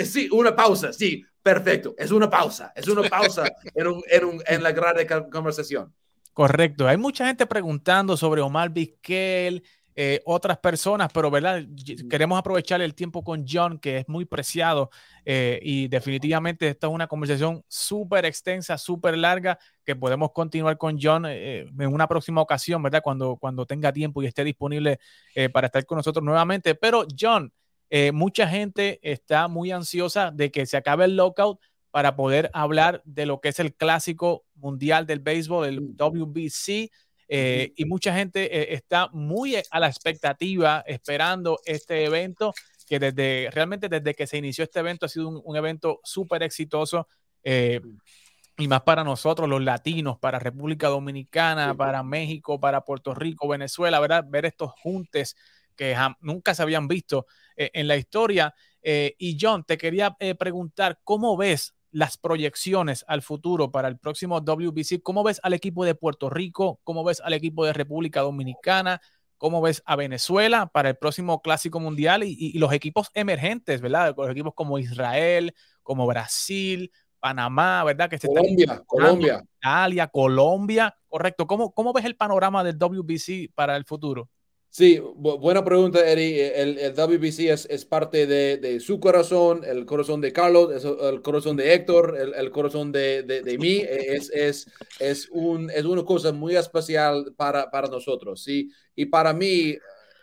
sí, 0.04 0.28
una 0.30 0.54
pausa, 0.54 0.92
sí, 0.92 1.24
perfecto. 1.42 1.94
Es 1.96 2.10
una 2.10 2.28
pausa, 2.28 2.72
es 2.74 2.86
una 2.88 3.02
pausa 3.08 3.44
en, 3.74 3.86
un, 3.86 4.02
en, 4.08 4.24
un, 4.24 4.42
en, 4.46 4.62
la 4.62 4.72
gran 4.72 4.96
conversación. 5.30 5.92
Correcto. 6.32 6.86
Hay 6.86 6.96
mucha 6.96 7.26
gente 7.26 7.46
preguntando 7.46 8.16
sobre 8.16 8.40
Omar 8.40 8.70
Vizquel, 8.70 9.62
eh, 10.00 10.22
otras 10.26 10.58
personas, 10.58 11.10
pero 11.12 11.28
verdad, 11.28 11.60
queremos 12.08 12.38
aprovechar 12.38 12.80
el 12.80 12.94
tiempo 12.94 13.24
con 13.24 13.44
John, 13.48 13.80
que 13.80 13.98
es 13.98 14.08
muy 14.08 14.24
preciado 14.24 14.90
eh, 15.24 15.58
y 15.60 15.88
definitivamente 15.88 16.68
esta 16.68 16.86
es 16.86 16.92
una 16.92 17.08
conversación 17.08 17.64
súper 17.66 18.24
extensa, 18.24 18.78
súper 18.78 19.18
larga, 19.18 19.58
que 19.84 19.96
podemos 19.96 20.30
continuar 20.30 20.78
con 20.78 20.98
John 21.02 21.24
eh, 21.26 21.62
en 21.62 21.92
una 21.92 22.06
próxima 22.06 22.40
ocasión, 22.40 22.80
¿verdad? 22.80 23.02
Cuando, 23.02 23.36
cuando 23.38 23.66
tenga 23.66 23.92
tiempo 23.92 24.22
y 24.22 24.26
esté 24.26 24.44
disponible 24.44 25.00
eh, 25.34 25.48
para 25.48 25.66
estar 25.66 25.84
con 25.84 25.96
nosotros 25.96 26.24
nuevamente. 26.24 26.76
Pero 26.76 27.04
John, 27.18 27.52
eh, 27.90 28.12
mucha 28.12 28.48
gente 28.48 28.98
está 29.02 29.48
muy 29.48 29.70
ansiosa 29.70 30.30
de 30.30 30.50
que 30.50 30.66
se 30.66 30.76
acabe 30.76 31.06
el 31.06 31.16
lockout 31.16 31.60
para 31.90 32.16
poder 32.16 32.50
hablar 32.52 33.02
de 33.04 33.24
lo 33.26 33.40
que 33.40 33.48
es 33.48 33.58
el 33.60 33.74
clásico 33.74 34.44
mundial 34.54 35.06
del 35.06 35.20
béisbol, 35.20 35.66
el 35.66 35.96
WBC. 35.96 36.90
Eh, 37.30 37.72
y 37.76 37.84
mucha 37.84 38.14
gente 38.14 38.44
eh, 38.44 38.74
está 38.74 39.08
muy 39.12 39.56
a 39.70 39.80
la 39.80 39.88
expectativa 39.88 40.82
esperando 40.86 41.60
este 41.64 42.04
evento, 42.04 42.54
que 42.86 42.98
desde 42.98 43.50
realmente 43.52 43.88
desde 43.88 44.14
que 44.14 44.26
se 44.26 44.38
inició 44.38 44.64
este 44.64 44.80
evento 44.80 45.06
ha 45.06 45.08
sido 45.08 45.28
un, 45.28 45.40
un 45.42 45.56
evento 45.56 46.00
súper 46.04 46.42
exitoso. 46.42 47.08
y 47.44 48.66
más 48.66 48.82
para 48.82 49.04
nosotros, 49.04 49.48
los 49.48 49.62
latinos, 49.62 50.18
para 50.18 50.38
República 50.38 50.88
Dominicana, 50.88 51.74
para 51.74 52.02
México, 52.02 52.58
para 52.60 52.82
Puerto 52.82 53.14
Rico, 53.14 53.48
Venezuela, 53.48 54.00
¿verdad? 54.00 54.24
Ver 54.28 54.46
estos 54.46 54.72
juntes 54.72 55.36
que 55.76 55.96
nunca 56.20 56.54
se 56.54 56.62
habían 56.62 56.88
visto 56.88 57.26
eh, 57.58 57.70
en 57.74 57.88
la 57.88 57.96
historia. 57.96 58.54
Eh, 58.82 59.16
y 59.18 59.36
John, 59.38 59.64
te 59.64 59.76
quería 59.76 60.16
eh, 60.20 60.36
preguntar, 60.36 61.00
¿cómo 61.02 61.36
ves 61.36 61.74
las 61.90 62.16
proyecciones 62.16 63.04
al 63.08 63.22
futuro 63.22 63.72
para 63.72 63.88
el 63.88 63.98
próximo 63.98 64.40
WBC? 64.40 65.02
¿Cómo 65.02 65.24
ves 65.24 65.40
al 65.42 65.54
equipo 65.54 65.84
de 65.84 65.96
Puerto 65.96 66.30
Rico? 66.30 66.80
¿Cómo 66.84 67.02
ves 67.02 67.20
al 67.20 67.32
equipo 67.32 67.66
de 67.66 67.72
República 67.72 68.20
Dominicana? 68.20 69.00
cómo 69.38 69.62
ves 69.62 69.82
a 69.86 69.94
Venezuela 69.94 70.66
para 70.66 70.90
el 70.90 70.96
próximo 70.96 71.40
Clásico 71.42 71.78
Mundial 71.78 72.24
y, 72.24 72.58
los 72.58 72.72
equipos 72.72 73.08
emergentes, 73.14 73.80
¿verdad? 73.80 74.12
Los 74.16 74.30
equipos 74.30 74.52
como 74.52 74.80
Israel, 74.80 75.54
como 75.84 76.08
Brasil, 76.08 76.90
Panamá, 77.20 77.84
¿verdad? 77.84 78.10
Que 78.10 78.18
se 78.18 78.26
Colombia, 78.26 78.82
Colombia. 78.84 79.44
Italia, 79.58 80.08
Colombia, 80.08 80.96
correcto. 81.06 81.46
¿Cómo, 81.46 81.72
¿Cómo 81.72 81.92
ves 81.92 82.04
el 82.04 82.16
panorama 82.16 82.64
del 82.64 82.76
WBC 82.76 83.52
para 83.54 83.76
el 83.76 83.84
futuro? 83.84 84.28
Sí, 84.70 84.98
buena 84.98 85.64
pregunta, 85.64 86.06
Eri. 86.06 86.40
El, 86.40 86.78
el 86.78 86.94
WBC 86.94 87.50
es, 87.50 87.66
es 87.70 87.84
parte 87.84 88.26
de, 88.26 88.58
de, 88.58 88.80
su 88.80 89.00
corazón, 89.00 89.64
el 89.64 89.86
corazón 89.86 90.20
de 90.20 90.32
Carlos, 90.32 90.84
el 90.84 91.22
corazón 91.22 91.56
de 91.56 91.72
Héctor, 91.72 92.16
el, 92.20 92.34
el 92.34 92.50
corazón 92.50 92.92
de, 92.92 93.22
de, 93.22 93.58
mí. 93.58 93.78
Es, 93.88 94.30
es, 94.30 94.70
es, 94.98 95.28
un, 95.30 95.70
es 95.70 95.84
una 95.84 96.04
cosa 96.04 96.32
muy 96.32 96.54
especial 96.54 97.34
para, 97.36 97.70
para 97.70 97.88
nosotros, 97.88 98.42
¿sí? 98.42 98.70
Y 98.94 99.06
para 99.06 99.32
mí, 99.32 99.76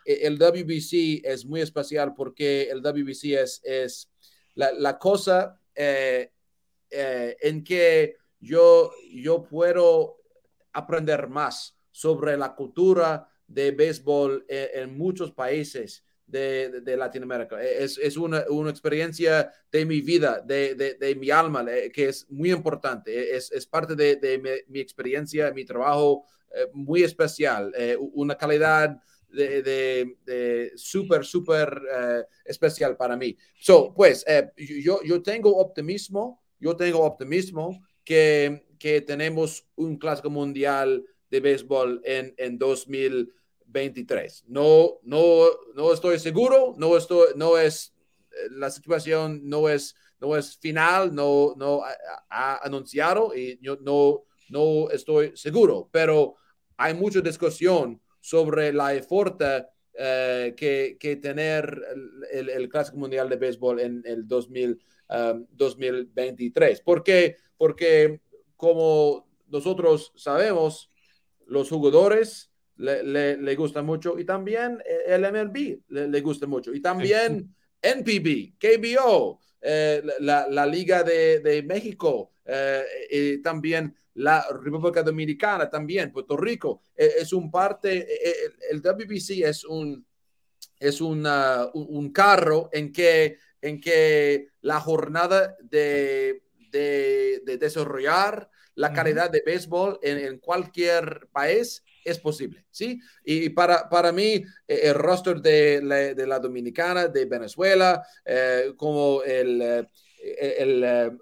el 0.05 0.37
WBC 0.37 1.25
es 1.25 1.45
muy 1.45 1.61
especial 1.61 2.13
porque 2.13 2.69
el 2.69 2.81
WBC 2.81 3.41
es, 3.41 3.61
es 3.63 4.11
la, 4.53 4.71
la 4.71 4.99
cosa 4.99 5.59
eh, 5.73 6.31
eh, 6.91 7.35
en 7.41 7.63
que 7.63 8.15
yo, 8.39 8.91
yo 9.11 9.43
puedo 9.43 10.17
aprender 10.71 11.27
más 11.27 11.75
sobre 11.91 12.37
la 12.37 12.53
cultura 12.53 13.27
de 13.47 13.71
béisbol 13.71 14.45
en, 14.47 14.97
muchos 14.97 15.31
países 15.31 16.03
de, 16.25 16.81
de, 16.81 16.97
Latinoamérica. 16.97 17.61
Es, 17.61 17.97
es 17.97 18.17
una, 18.17 18.43
una, 18.49 18.69
experiencia 18.69 19.51
de 19.71 19.85
mi 19.85 20.01
vida, 20.01 20.41
de, 20.41 20.75
de, 20.75 21.15
mi 21.15 21.29
alma, 21.29 21.65
eh, 21.69 21.91
que 21.91 22.09
es 22.09 22.25
muy 22.29 22.51
importante. 22.51 23.35
Es, 23.35 23.51
es 23.51 23.65
parte 23.67 23.95
de, 23.95 24.39
mi, 24.39 24.49
mi, 24.67 24.79
experiencia, 24.79 25.51
mi 25.51 25.65
trabajo 25.65 26.25
eh, 26.53 26.67
muy 26.73 27.03
especial, 27.03 27.71
eh, 27.77 27.97
una 28.13 28.35
calidad 28.35 28.97
de, 29.29 30.73
súper, 30.75 31.25
súper 31.25 31.81
especial 32.45 32.95
para 32.95 33.17
mí. 33.17 33.35
So, 33.59 33.93
pues, 33.93 34.25
yo, 34.55 35.01
yo 35.03 35.21
tengo 35.21 35.57
optimismo, 35.57 36.41
yo 36.57 36.75
tengo 36.77 37.01
optimismo 37.01 37.81
que, 38.05 38.65
que 38.79 39.01
tenemos 39.01 39.67
un 39.75 39.97
clásico 39.97 40.29
mundial 40.29 41.03
de 41.35 41.41
béisbol 41.41 42.01
en, 42.05 42.33
en 42.37 42.57
2023. 42.57 44.45
No, 44.47 44.99
no, 45.03 45.45
no 45.75 45.93
estoy 45.93 46.17
seguro, 46.19 46.73
no, 46.77 46.95
estoy, 46.95 47.33
no 47.35 47.57
es, 47.57 47.93
la 48.51 48.71
situación 48.71 49.41
no 49.43 49.67
es, 49.67 49.95
no 50.21 50.37
es 50.37 50.57
final, 50.57 51.13
no, 51.13 51.53
no 51.57 51.81
ha, 52.29 52.59
anunciado 52.63 53.35
y 53.35 53.59
yo 53.61 53.77
no, 53.81 54.23
no 54.49 54.89
estoy 54.89 55.33
seguro, 55.35 55.89
pero 55.91 56.35
hay 56.77 56.93
mucha 56.93 57.19
discusión 57.19 58.01
sobre 58.21 58.71
la 58.71 58.93
efort 58.93 59.41
eh, 59.97 60.53
que, 60.55 60.97
que, 60.99 61.17
tener 61.17 61.81
el, 62.31 62.49
el, 62.49 62.69
Clásico 62.69 62.97
Mundial 62.97 63.29
de 63.29 63.35
Béisbol 63.35 63.79
en 63.81 64.01
el 64.05 64.27
2000, 64.27 64.79
2023. 65.51 66.79
Um, 66.79 66.85
¿Por 66.85 67.03
qué? 67.03 67.37
Porque 67.57 68.21
como 68.55 69.27
nosotros 69.47 70.11
sabemos, 70.15 70.89
los 71.47 71.69
jugadores 71.69 72.51
le, 72.77 73.03
le, 73.03 73.37
le 73.37 73.55
gustan 73.55 73.85
mucho 73.85 74.19
y 74.19 74.25
también 74.25 74.81
el 75.05 75.21
MLB 75.21 75.79
le, 75.89 76.07
le 76.07 76.21
gusta 76.21 76.45
mucho 76.47 76.73
y 76.73 76.81
también 76.81 77.55
NPB, 77.85 78.57
KBO, 78.57 79.39
eh, 79.61 80.01
la, 80.19 80.47
la, 80.47 80.65
Liga 80.65 81.03
de, 81.03 81.39
de 81.39 81.63
México 81.63 82.31
eh, 82.45 82.83
y 83.09 83.41
también 83.41 83.95
la 84.15 84.45
República 84.61 85.03
Dominicana, 85.03 85.69
también 85.69 86.11
Puerto 86.11 86.37
Rico. 86.37 86.81
Eh, 86.95 87.13
es 87.19 87.33
un 87.33 87.51
parte, 87.51 88.07
el 88.69 88.81
WBC 88.81 89.43
es 89.43 89.65
un, 89.65 90.05
es 90.79 91.01
una, 91.01 91.67
un, 91.73 92.11
carro 92.11 92.69
en 92.71 92.91
que, 92.91 93.37
en 93.61 93.79
que 93.79 94.49
la 94.61 94.79
jornada 94.79 95.55
de, 95.61 96.43
de, 96.71 97.41
de 97.45 97.57
desarrollar 97.57 98.49
la 98.75 98.91
calidad 98.91 99.29
de 99.29 99.41
béisbol 99.45 99.99
en, 100.01 100.37
cualquier 100.39 101.27
país 101.31 101.83
es 102.03 102.19
posible, 102.19 102.65
¿sí? 102.69 102.99
Y 103.23 103.49
para, 103.49 103.89
para 103.89 104.11
mí, 104.11 104.43
eh, 104.67 104.79
el 104.83 104.93
roster 104.93 105.41
de 105.41 105.81
la, 106.27 106.39
Dominicana, 106.39 107.07
de 107.07 107.25
Venezuela, 107.25 108.05
eh, 108.23 108.73
como 108.77 109.23
el... 109.23 109.61
Eh, 109.61 109.87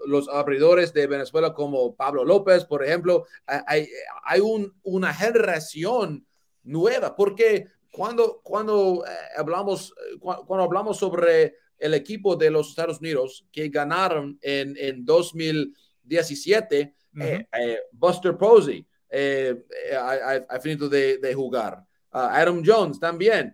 los 0.05 0.29
abridores 0.29 0.93
de 0.93 1.07
Venezuela 1.07 1.53
como 1.53 1.93
Pablo 1.93 2.23
López, 2.23 2.63
por 2.63 2.85
ejemplo, 2.85 3.25
hay, 3.45 3.89
hay 4.23 4.39
una 4.83 5.13
generación 5.13 6.25
nueva, 6.63 7.13
porque 7.13 7.67
cuando, 7.91 8.39
cuando, 8.41 9.03
hablamos, 9.35 9.93
cuando, 10.21 10.63
hablamos 10.63 10.99
sobre 10.99 11.57
el 11.77 11.93
equipo 11.95 12.37
de 12.37 12.49
los 12.49 12.69
Estados 12.69 13.01
Unidos 13.01 13.45
que 13.51 13.67
ganaron 13.67 14.39
en, 14.41 14.73
en 14.77 15.03
2017, 15.03 16.95
eh, 17.19 17.47
eh, 17.51 17.79
Buster 17.91 18.37
Posey 18.37 18.85
eh, 19.09 19.65
ha, 19.97 20.59
finito 20.59 20.89
de, 20.89 21.33
jugar. 21.35 21.83
Adam 22.11 22.63
Jones 22.65 22.99
también. 22.99 23.53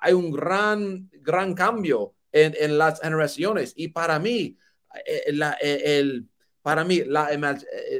Hay 0.00 0.12
un 0.12 0.30
gran, 0.30 1.08
gran 1.20 1.54
cambio 1.54 2.14
en, 2.32 2.78
las 2.78 3.00
generaciones 3.00 3.72
y 3.76 3.88
para 3.88 4.18
mí, 4.18 4.56
la, 5.28 5.52
el, 5.60 6.28
para 6.62 6.84
mí 6.84 7.02
la, 7.04 7.30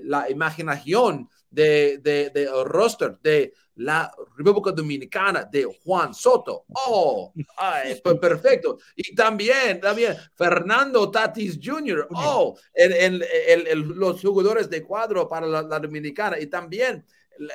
la 0.03 0.31
imaginación 0.31 1.29
de, 1.49 1.99
de, 1.99 2.31
de 2.31 2.49
roster 2.65 3.19
de 3.23 3.55
la 3.81 4.13
República 4.37 4.73
Dominicana 4.73 5.45
de 5.45 5.65
Juan 5.65 6.13
Soto. 6.13 6.65
Oh, 6.87 7.33
ay, 7.57 7.99
pues 8.05 8.19
perfecto. 8.19 8.79
Y 8.95 9.15
también, 9.15 9.81
también 9.81 10.17
Fernando 10.35 11.11
Tatis 11.11 11.59
Jr. 11.63 12.07
Oh, 12.15 12.59
el, 12.75 13.23
el, 13.23 13.79
los 13.79 14.21
jugadores 14.21 14.69
de 14.69 14.83
cuadro 14.83 15.27
para 15.27 15.47
la, 15.47 15.63
Dominicana 15.63 16.39
y 16.39 16.47
también 16.47 17.07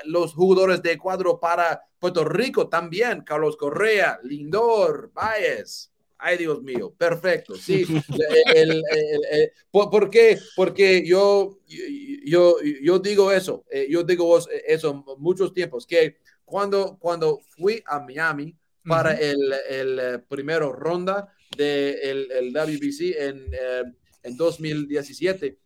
los 0.06 0.34
jugadores 0.34 0.82
de 0.82 0.98
cuadro 0.98 1.40
para 1.40 1.80
Puerto 2.00 2.26
Rico 2.26 2.68
también. 2.70 3.22
Carlos 3.22 3.56
Correa, 3.56 4.20
Lindor, 4.24 5.12
Baez. 5.14 5.92
Ay, 6.28 6.38
Dios 6.40 6.64
mío, 6.64 6.92
perfecto. 6.98 7.54
Sí, 7.54 7.86
¿por, 9.70 10.10
qué? 10.10 10.40
Porque 10.56 11.06
yo, 11.06 11.60
yo, 12.26 12.56
yo 12.82 12.98
digo 12.98 13.32
eso, 13.32 13.64
eh, 13.70 13.86
yo 13.88 14.02
digo 14.02 14.40
eso 14.66 15.06
muchos 15.20 15.54
tiempos, 15.54 15.86
que 15.86 16.18
cuando, 16.44 16.98
cuando 16.98 17.42
fui 17.56 17.84
a 17.86 18.00
Miami 18.00 18.56
para 18.84 19.14
el, 19.14 19.38
el 19.70 20.00
eh, 20.00 20.20
primero 20.28 20.72
ronda 20.72 21.32
del 21.56 22.32
el 22.32 22.52
WBC 22.52 23.02
en, 23.20 23.46
eh, 23.54 23.84
en 24.24 24.36
2017, 24.36 25.60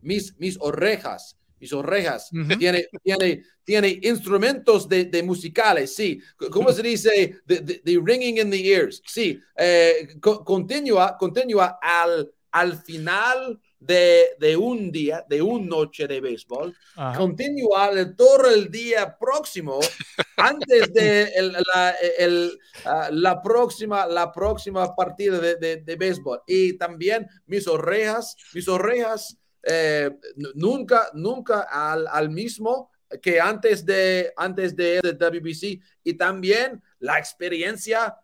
mis, 0.00 0.34
mis 0.38 0.56
orejas 0.62 1.37
mis 1.60 1.72
orejas, 1.72 2.30
tiene, 2.58 2.88
tiene, 3.02 3.42
tiene 3.64 4.00
instrumentos 4.02 4.88
de, 4.88 5.04
de, 5.04 5.22
musicales, 5.22 5.94
sí. 5.94 6.20
¿Cómo 6.50 6.72
se 6.72 6.82
dice? 6.82 7.40
The, 7.46 8.00
ringing 8.02 8.38
in 8.38 8.50
the 8.50 8.66
ears, 8.66 9.02
sí. 9.06 9.40
Eh, 9.56 10.16
continúa, 10.20 11.16
continúa 11.18 11.78
al, 11.80 12.30
al 12.50 12.78
final 12.78 13.60
de, 13.80 14.30
de, 14.38 14.56
un 14.56 14.90
día, 14.90 15.24
de 15.28 15.40
una 15.40 15.66
noche 15.66 16.06
de 16.06 16.20
béisbol, 16.20 16.74
continúa 17.16 17.90
todo 18.16 18.50
el 18.50 18.70
día 18.70 19.16
próximo, 19.16 19.78
antes 20.36 20.92
de 20.92 21.24
el, 21.34 21.52
la, 21.52 21.94
el, 22.18 22.58
uh, 22.84 23.12
la, 23.12 23.40
próxima, 23.40 24.06
la 24.06 24.32
próxima 24.32 24.94
partida 24.94 25.38
de, 25.38 25.56
de, 25.56 25.76
de 25.76 25.96
béisbol. 25.96 26.42
Y 26.46 26.76
también 26.76 27.28
mis 27.46 27.68
orejas, 27.68 28.36
mis 28.52 28.66
orejas 28.68 29.36
eh, 29.62 30.10
nunca, 30.54 31.10
nunca 31.14 31.62
al, 31.62 32.06
al, 32.06 32.30
mismo 32.30 32.90
que 33.22 33.40
antes 33.40 33.84
de, 33.84 34.32
antes 34.36 34.76
de, 34.76 35.00
de 35.02 35.12
WBC 35.12 35.82
y 36.04 36.14
también 36.14 36.82
la 36.98 37.18
experiencia 37.18 38.16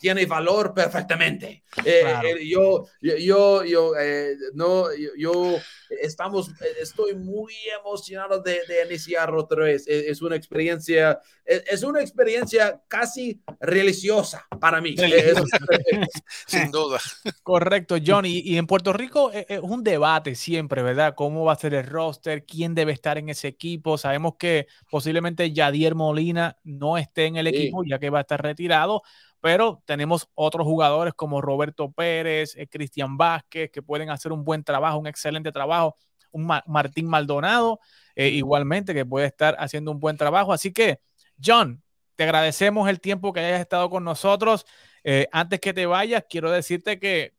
tiene 0.00 0.26
valor 0.26 0.74
perfectamente. 0.74 1.64
Eh, 1.84 2.02
eh, 2.24 2.48
yo, 2.48 2.86
yo, 3.00 3.64
yo, 3.64 3.96
eh, 3.96 4.36
no, 4.54 4.86
yo, 5.16 5.56
estamos, 6.02 6.50
estoy 6.80 7.14
muy 7.14 7.54
emocionado 7.78 8.42
de, 8.42 8.60
iniciar 8.86 9.34
otra 9.34 9.64
vez. 9.64 9.86
Es, 9.86 10.20
una 10.22 10.36
experiencia, 10.36 11.20
es, 11.44 11.82
una 11.82 12.00
experiencia 12.00 12.80
casi 12.88 13.40
religiosa 13.60 14.46
para 14.60 14.80
mí. 14.80 14.94
Sin 16.46 16.70
duda. 16.70 17.00
Correcto, 17.42 17.96
Johnny. 18.04 18.42
Y 18.44 18.58
en 18.58 18.66
Puerto 18.66 18.92
Rico 18.92 19.30
es 19.32 19.60
un 19.60 19.82
debate 19.82 20.34
siempre, 20.34 20.82
¿verdad? 20.82 21.14
¿Cómo 21.16 21.44
va 21.44 21.54
a 21.54 21.58
ser 21.58 21.74
el 21.74 21.86
roster? 21.86 22.44
¿Quién 22.44 22.74
debe 22.74 22.92
estar 22.92 23.18
en 23.18 23.28
ese 23.28 23.48
equipo? 23.48 23.96
Sabemos 23.98 24.34
que 24.38 24.66
posiblemente 24.90 25.52
Yadier 25.52 25.94
Molina 25.94 26.56
no 26.64 26.98
esté 26.98 27.26
en 27.26 27.36
el 27.36 27.46
equipo, 27.46 27.84
ya 27.84 27.98
que 27.98 28.10
va 28.10 28.18
a 28.18 28.22
estar 28.22 28.42
retirado 28.42 28.97
pero 29.40 29.82
tenemos 29.84 30.28
otros 30.34 30.66
jugadores 30.66 31.14
como 31.14 31.40
Roberto 31.40 31.90
Pérez, 31.92 32.56
eh, 32.56 32.66
Cristian 32.66 33.16
Vázquez, 33.16 33.70
que 33.70 33.82
pueden 33.82 34.10
hacer 34.10 34.32
un 34.32 34.44
buen 34.44 34.64
trabajo, 34.64 34.98
un 34.98 35.06
excelente 35.06 35.52
trabajo, 35.52 35.96
un 36.30 36.46
Martín 36.66 37.08
Maldonado, 37.08 37.80
eh, 38.14 38.28
igualmente, 38.28 38.94
que 38.94 39.06
puede 39.06 39.26
estar 39.26 39.56
haciendo 39.58 39.90
un 39.90 40.00
buen 40.00 40.16
trabajo. 40.16 40.52
Así 40.52 40.72
que, 40.72 41.00
John, 41.42 41.82
te 42.16 42.24
agradecemos 42.24 42.88
el 42.88 43.00
tiempo 43.00 43.32
que 43.32 43.40
hayas 43.40 43.60
estado 43.60 43.88
con 43.88 44.04
nosotros. 44.04 44.66
Eh, 45.04 45.28
antes 45.30 45.60
que 45.60 45.72
te 45.72 45.86
vayas, 45.86 46.24
quiero 46.28 46.50
decirte 46.50 46.98
que 46.98 47.34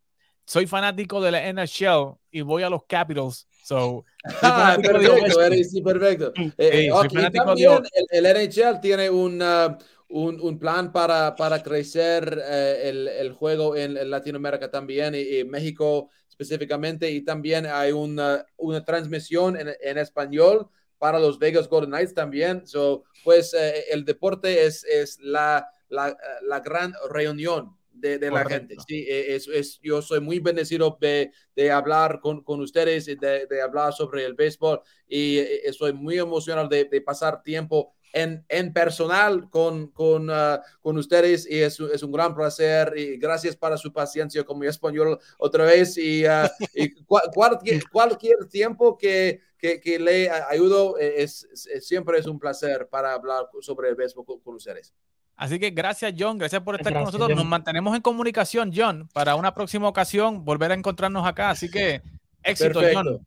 soy 0.46 0.66
fanático 0.66 1.22
de 1.22 1.32
la 1.32 1.48
NHL 1.54 2.18
y 2.32 2.42
voy 2.42 2.64
a 2.64 2.70
los 2.70 2.86
Capitals. 2.86 3.48
So, 3.64 4.06
ah, 4.42 4.78
perfecto, 4.82 5.42
eres, 5.42 5.70
sí, 5.70 5.82
perfecto. 5.82 6.34
Eh, 6.58 6.90
también 7.34 7.84
el, 8.10 8.26
el, 8.26 8.48
NHL 8.48 8.80
tiene 8.82 9.10
un, 9.10 9.42
uh, 9.42 9.78
un, 10.10 10.40
un, 10.42 10.60
plan 10.60 10.92
para, 10.92 11.36
para 11.36 11.62
crecer 11.64 12.42
eh, 12.44 12.90
el, 12.90 13.08
el, 13.08 13.32
juego 13.32 13.76
en, 13.76 14.10
Latinoamérica 14.10 14.70
también 14.70 15.16
y, 15.16 15.44
México 15.44 16.10
específicamente. 16.28 17.10
Y 17.10 17.22
también 17.22 17.66
hay 17.66 17.92
una, 17.92 18.46
una 18.58 18.84
transmisión 18.84 19.58
en, 19.58 19.70
en, 19.82 19.98
español 19.98 20.68
para 20.98 21.20
los 21.20 21.40
Vegas 21.40 21.68
Golden 21.68 21.92
Knights 21.92 22.14
también. 22.14 22.66
So, 22.66 23.04
pues 23.24 23.54
eh, 23.54 23.86
el 23.92 24.04
deporte 24.04 24.66
es, 24.66 24.84
es 24.84 25.20
la, 25.22 25.68
la, 25.90 26.18
la 26.42 26.60
gran 26.60 26.94
reunión 27.10 27.80
de, 28.00 28.32
la 28.32 28.46
gente. 28.46 28.76
Sí, 28.88 29.06
e, 29.08 29.36
es, 29.36 29.48
es, 29.48 29.80
yo 29.82 30.02
soy 30.02 30.20
muy 30.20 30.40
bendecido 30.40 30.98
de, 31.00 31.32
de 31.56 31.72
hablar 31.72 32.20
con, 32.22 32.44
con 32.44 32.62
ustedes, 32.62 33.06
de, 33.06 33.16
de, 33.16 33.62
hablar 33.62 33.94
sobre 33.94 34.26
el 34.26 34.34
béisbol 34.34 34.82
y 35.08 35.38
eh, 35.38 35.68
estoy 35.68 35.94
muy 35.94 36.18
emocionado 36.18 36.68
de, 36.68 36.86
pasar 37.02 37.42
tiempo 37.44 37.94
en, 38.14 38.46
en 38.50 38.74
personal 38.74 39.50
con, 39.50 39.88
con, 39.88 40.30
uh, 40.30 40.60
con 40.82 40.98
ustedes 40.98 41.50
y 41.50 41.60
es, 41.60 41.80
es, 41.80 42.04
un 42.04 42.12
gran 42.12 42.36
placer 42.36 42.94
y 42.98 43.18
gracias 43.18 43.56
para 43.56 43.78
su 43.78 43.92
paciencia 43.92 44.44
con 44.44 44.60
mi 44.60 44.68
español 44.68 45.20
otra 45.38 45.66
vez 45.66 45.98
y, 45.98 46.26
uh, 46.26 46.48
y 46.74 46.92
cualquier, 47.34 47.84
cualquier 47.90 48.48
tiempo 48.50 48.98
que, 48.98 49.42
que, 49.58 49.80
que 49.80 50.00
le 50.00 50.30
ayudo 50.30 50.98
eh, 50.98 51.24
es, 51.24 51.48
siempre 51.82 52.20
es 52.20 52.26
un 52.26 52.40
placer 52.40 52.88
para 52.90 53.14
hablar 53.14 53.46
sobre 53.62 53.90
el 53.90 53.96
béisbol 53.96 54.26
con, 54.26 54.40
con 54.40 54.56
ustedes. 54.56 54.94
Así 55.36 55.58
que 55.58 55.70
gracias, 55.70 56.14
John. 56.18 56.38
Gracias 56.38 56.62
por 56.62 56.76
estar 56.76 56.92
con 56.92 57.04
nosotros. 57.04 57.30
Nos 57.30 57.46
mantenemos 57.46 57.96
en 57.96 58.02
comunicación, 58.02 58.74
John, 58.76 59.08
para 59.14 59.36
una 59.36 59.54
próxima 59.54 59.88
ocasión 59.88 60.44
volver 60.44 60.72
a 60.72 60.74
encontrarnos 60.74 61.26
acá. 61.26 61.50
Así 61.50 61.72
que 61.72 62.02
éxito, 62.44 62.82
John. 62.94 63.26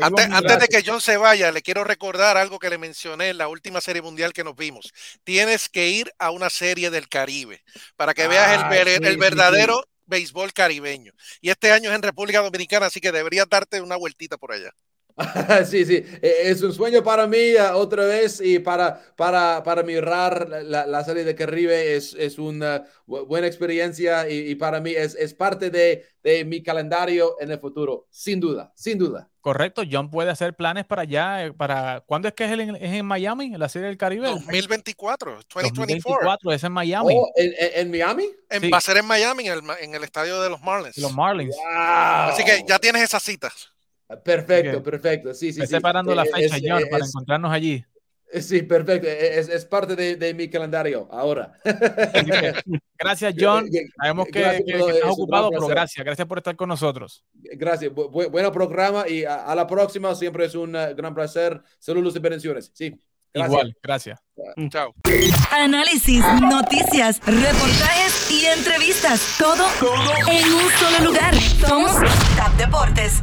Antes, 0.00 0.60
de 0.60 0.68
que 0.68 0.82
John 0.84 1.00
se 1.00 1.16
vaya, 1.16 1.50
le 1.52 1.62
quiero 1.62 1.84
recordar 1.84 2.36
algo 2.36 2.58
que 2.58 2.70
le 2.70 2.78
mencioné 2.78 3.30
en 3.30 3.38
la 3.38 3.48
última 3.48 3.80
serie 3.80 4.02
mundial 4.02 4.32
que 4.32 4.44
nos 4.44 4.56
vimos. 4.56 4.92
Tienes 5.24 5.68
que 5.68 5.88
ir 5.88 6.12
a 6.18 6.30
una 6.30 6.50
serie 6.50 6.90
del 6.90 7.08
Caribe 7.08 7.62
para 7.96 8.14
que 8.14 8.28
veas 8.28 8.70
el, 8.72 9.04
el 9.04 9.16
verdadero 9.16 9.84
béisbol 10.06 10.52
caribeño. 10.52 11.12
Y 11.40 11.50
este 11.50 11.72
año 11.72 11.90
es 11.90 11.96
en 11.96 12.02
República 12.02 12.40
Dominicana, 12.40 12.86
así 12.86 13.00
que 13.00 13.12
deberías 13.12 13.48
darte 13.48 13.80
una 13.80 13.96
vueltita 13.96 14.36
por 14.36 14.52
allá. 14.52 14.72
sí, 15.64 15.86
sí, 15.86 16.04
e, 16.20 16.50
es 16.50 16.62
un 16.62 16.74
sueño 16.74 17.02
para 17.02 17.26
mí 17.26 17.54
uh, 17.54 17.74
otra 17.76 18.04
vez 18.04 18.38
y 18.40 18.58
para, 18.58 19.00
para, 19.16 19.62
para 19.62 19.82
mirar 19.82 20.46
la, 20.64 20.86
la 20.86 21.04
serie 21.04 21.24
de 21.24 21.34
Caribe 21.34 21.96
es, 21.96 22.14
es 22.14 22.38
una 22.38 22.84
buena 23.06 23.46
experiencia 23.46 24.28
y, 24.28 24.54
para 24.56 24.80
mí 24.80 24.90
es, 24.90 25.14
es 25.14 25.32
parte 25.32 25.70
de, 25.70 26.04
de, 26.22 26.44
mi 26.44 26.62
calendario 26.62 27.36
en 27.40 27.50
el 27.50 27.58
futuro, 27.58 28.06
sin 28.10 28.40
duda, 28.40 28.72
sin 28.74 28.98
duda. 28.98 29.30
Correcto, 29.40 29.82
John 29.90 30.10
puede 30.10 30.30
hacer 30.30 30.54
planes 30.54 30.84
para 30.84 31.02
allá, 31.02 31.46
eh, 31.46 31.52
para 31.52 32.02
¿cuándo 32.04 32.28
es 32.28 32.34
que 32.34 32.44
es, 32.44 32.50
en, 32.50 32.76
es 32.76 32.92
en 32.92 33.06
Miami, 33.06 33.56
la 33.56 33.68
serie 33.70 33.88
del 33.88 33.96
Caribe? 33.96 34.28
2024, 34.28 35.38
2024, 35.54 36.52
es 36.52 36.64
en 36.64 36.72
Miami. 36.72 37.14
Oh, 37.16 37.30
¿en, 37.36 37.54
en, 37.58 37.90
Miami? 37.90 38.26
Va 38.70 38.78
a 38.78 38.80
ser 38.80 38.98
en 38.98 39.06
Miami, 39.06 39.46
en 39.46 39.52
el, 39.52 39.62
en 39.80 39.94
el 39.94 40.04
estadio 40.04 40.42
de 40.42 40.50
los 40.50 40.60
Marlins. 40.60 40.98
Los 40.98 41.14
Marlins. 41.14 41.56
Así 41.74 42.44
que 42.44 42.64
ya 42.68 42.78
tienes 42.78 43.02
esas 43.02 43.22
citas. 43.22 43.75
Perfecto, 44.24 44.82
perfecto. 44.82 45.34
Sí, 45.34 45.52
sí, 45.52 45.60
sí. 45.60 45.66
separando 45.66 46.14
la 46.14 46.22
eh, 46.24 46.48
fecha, 46.48 46.56
John, 46.62 46.82
para 46.90 47.04
encontrarnos 47.04 47.52
allí. 47.52 47.84
Eh, 48.32 48.40
sí, 48.40 48.62
perfecto. 48.62 49.06
E, 49.08 49.38
es, 49.38 49.48
es 49.48 49.64
parte 49.64 49.96
de, 49.96 50.16
de, 50.16 50.34
mi 50.34 50.48
calendario 50.48 51.08
ahora. 51.10 51.58
Gracias, 52.98 53.34
John. 53.38 53.68
Sabemos 54.00 54.26
que, 54.26 54.64
que, 54.66 54.78
estás 54.78 55.10
ocupado, 55.10 55.50
pero 55.50 55.66
gracias. 55.66 56.04
Gracias 56.04 56.26
por 56.26 56.38
estar 56.38 56.56
con 56.56 56.68
nosotros. 56.68 57.24
Gracias. 57.34 57.92
Bu 57.92 58.08
buen 58.08 58.50
programa 58.52 59.08
y 59.08 59.24
a, 59.24 59.54
la 59.54 59.66
próxima. 59.66 60.14
Siempre 60.14 60.46
es 60.46 60.54
un 60.54 60.74
uh, 60.74 60.94
gran 60.96 61.14
placer. 61.14 61.60
Saludos 61.78 62.16
y 62.16 62.18
bendiciones. 62.18 62.70
Sí. 62.74 62.98
Gracias. 63.34 63.52
Igual, 63.52 63.76
gracias. 63.82 64.20
Chao. 64.70 64.94
Análisis, 65.52 66.24
noticias, 66.40 67.20
reportajes 67.26 68.30
y 68.30 68.46
entrevistas. 68.46 69.36
Todo, 69.38 69.66
todo 69.78 70.12
en 70.32 70.54
un 70.54 70.70
solo 70.70 71.10
lugar. 71.10 71.34
Somos 71.60 71.92
TAP 72.36 72.56
Deportes. 72.56 73.22